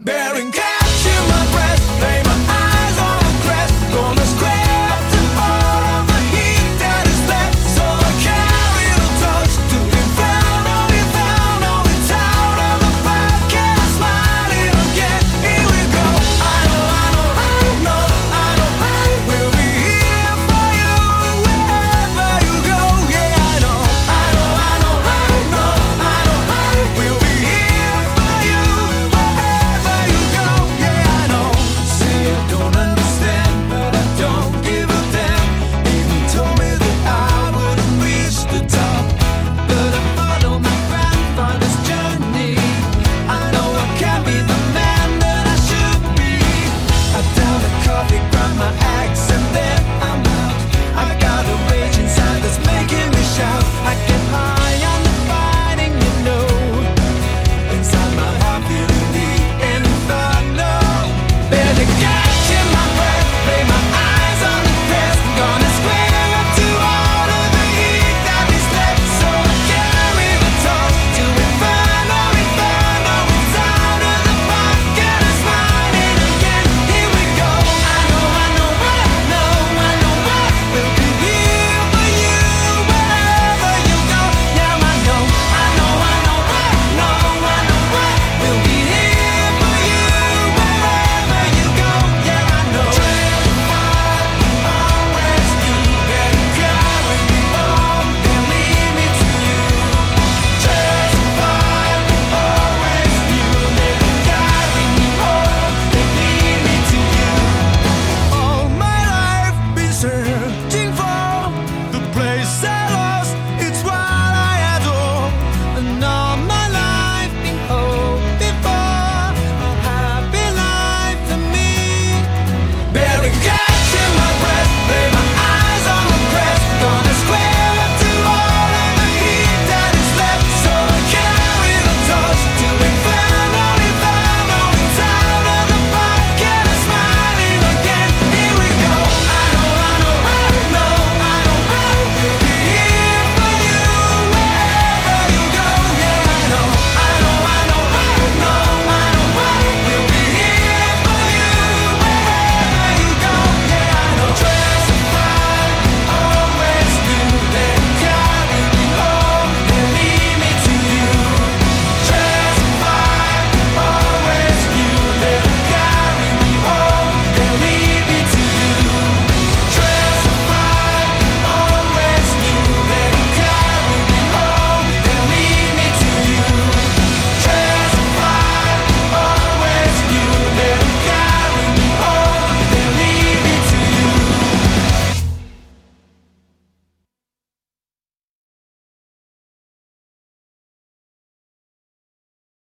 [0.01, 0.51] Bearing
[1.09, 4.57] in my breath, lay my eyes on crest, gonna scratch.